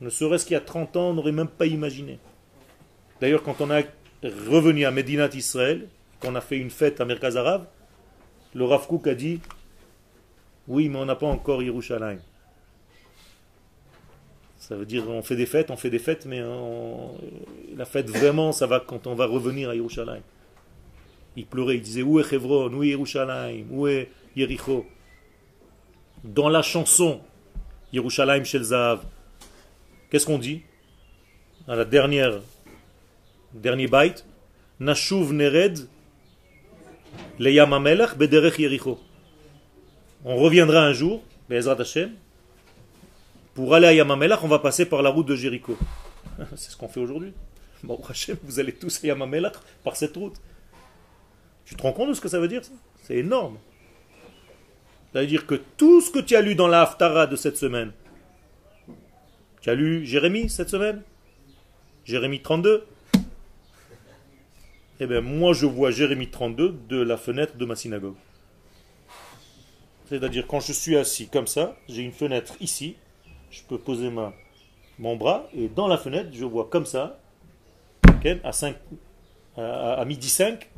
[0.00, 2.18] Ne serait-ce qu'il y a 30 ans, on n'aurait même pas imaginé.
[3.20, 3.80] D'ailleurs, quand on a
[4.22, 5.88] revenu à Medinat Israël,
[6.20, 7.66] qu'on a fait une fête à Merkaz Arabe,
[8.54, 9.40] le Rav Kook a dit
[10.68, 12.20] Oui, mais on n'a pas encore Yerushalayim.
[14.66, 17.18] Ça veut dire on fait des fêtes, on fait des fêtes, mais on-
[17.76, 20.22] la fête vraiment, ça va quand on va revenir à Yerushalayim.
[21.36, 23.66] Il pleurait, il disait Où est Hebron Où est Yerushalayim?
[23.70, 24.86] Où est Yericho?
[26.24, 27.20] Dans la chanson
[27.92, 29.00] Yerushalayim Shel Zahav,
[30.08, 30.62] qu'est-ce qu'on dit?
[31.68, 32.40] À la dernière,
[33.52, 34.24] dernier byte
[34.80, 35.78] Nashuv Nered
[37.38, 38.98] Amelach Bederech Yericho.
[40.24, 42.12] On reviendra un jour, Be'ezrat Hashem,
[43.54, 45.78] pour aller à Yamamelach, on va passer par la route de Jéricho.
[46.56, 47.32] C'est ce qu'on fait aujourd'hui.
[47.82, 48.00] Bon,
[48.42, 50.36] vous allez tous à Yamamelach par cette route.
[51.64, 52.62] Tu te rends compte de ce que ça veut dire
[53.02, 53.58] C'est énorme.
[55.12, 57.56] Ça veut dire que tout ce que tu as lu dans la Haftara de cette
[57.56, 57.92] semaine,
[59.60, 61.02] tu as lu Jérémie cette semaine?
[62.04, 62.84] Jérémie 32
[65.00, 68.16] Eh bien, moi je vois Jérémie 32 de la fenêtre de ma synagogue.
[70.08, 72.96] C'est-à-dire, quand je suis assis comme ça, j'ai une fenêtre ici,
[73.54, 74.10] je peux poser
[74.98, 77.18] mon bras et dans la fenêtre, je vois comme ça,
[78.42, 78.74] à, 5,
[79.56, 80.68] à, à midi 5,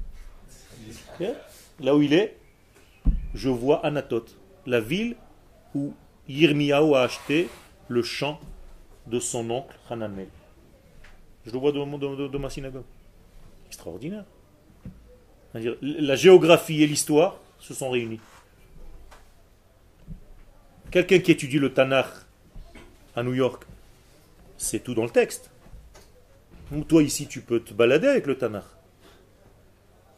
[1.19, 1.27] ok,
[1.81, 2.37] là où il est,
[3.35, 5.17] je vois Anatote, la ville
[5.75, 5.95] où
[6.29, 7.49] Yirmiyahu a acheté
[7.89, 8.39] le champ
[9.07, 10.29] de son oncle Hananel.
[11.47, 12.83] Je le vois de, de- ma synagogue.
[13.69, 14.25] Extraordinaire.
[15.55, 18.21] La géographie et l'histoire se sont réunis.
[20.91, 22.07] Quelqu'un qui étudie le Tanakh
[23.17, 23.65] à New York,
[24.59, 25.51] c'est tout dans le texte.
[26.73, 28.65] Ou toi ici, tu peux te balader avec le Tanakh.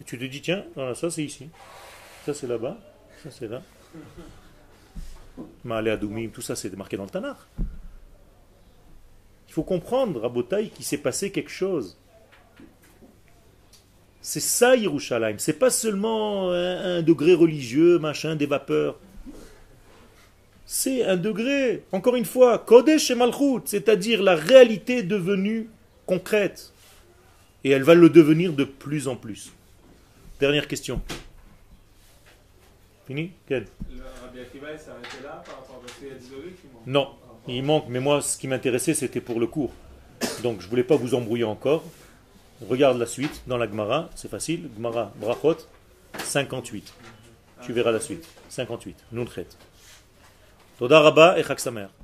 [0.01, 1.49] Et tu te dis, tiens, ça c'est ici,
[2.27, 2.77] ça c'est là-bas,
[3.23, 3.63] ça c'est là.
[5.65, 7.39] Ma'ale Adoumim, tout ça c'est marqué dans le Tanakh.
[9.47, 11.97] Il faut comprendre, Rabotaï, qu'il s'est passé quelque chose.
[14.21, 15.39] C'est ça Yerushalayim.
[15.39, 18.99] C'est pas seulement un degré religieux, machin, des vapeurs.
[20.71, 25.71] C'est un degré, encore une fois, Kodesh et Malchut, c'est-à-dire la réalité devenue
[26.05, 26.75] concrète.
[27.65, 29.51] Et elle va le devenir de plus en plus.
[30.39, 31.01] Dernière question.
[33.07, 36.15] Fini Quel Le Rabbi Akiva, il s'est arrêté là par rapport parce qu'il y a
[36.15, 36.87] des oreilles qui manquent.
[36.87, 37.15] Non,
[37.49, 39.73] il manque, mais moi, ce qui m'intéressait, c'était pour le cours.
[40.43, 41.83] Donc, je voulais pas vous embrouiller encore.
[42.69, 44.69] Regarde la suite dans la Gemara, c'est facile.
[44.77, 45.67] Gemara, Brachot,
[46.19, 46.93] 58.
[47.63, 48.29] Tu verras la suite.
[48.51, 48.97] 58.
[49.13, 49.47] Nunchet.
[50.79, 51.98] Toda Rabba et Chag.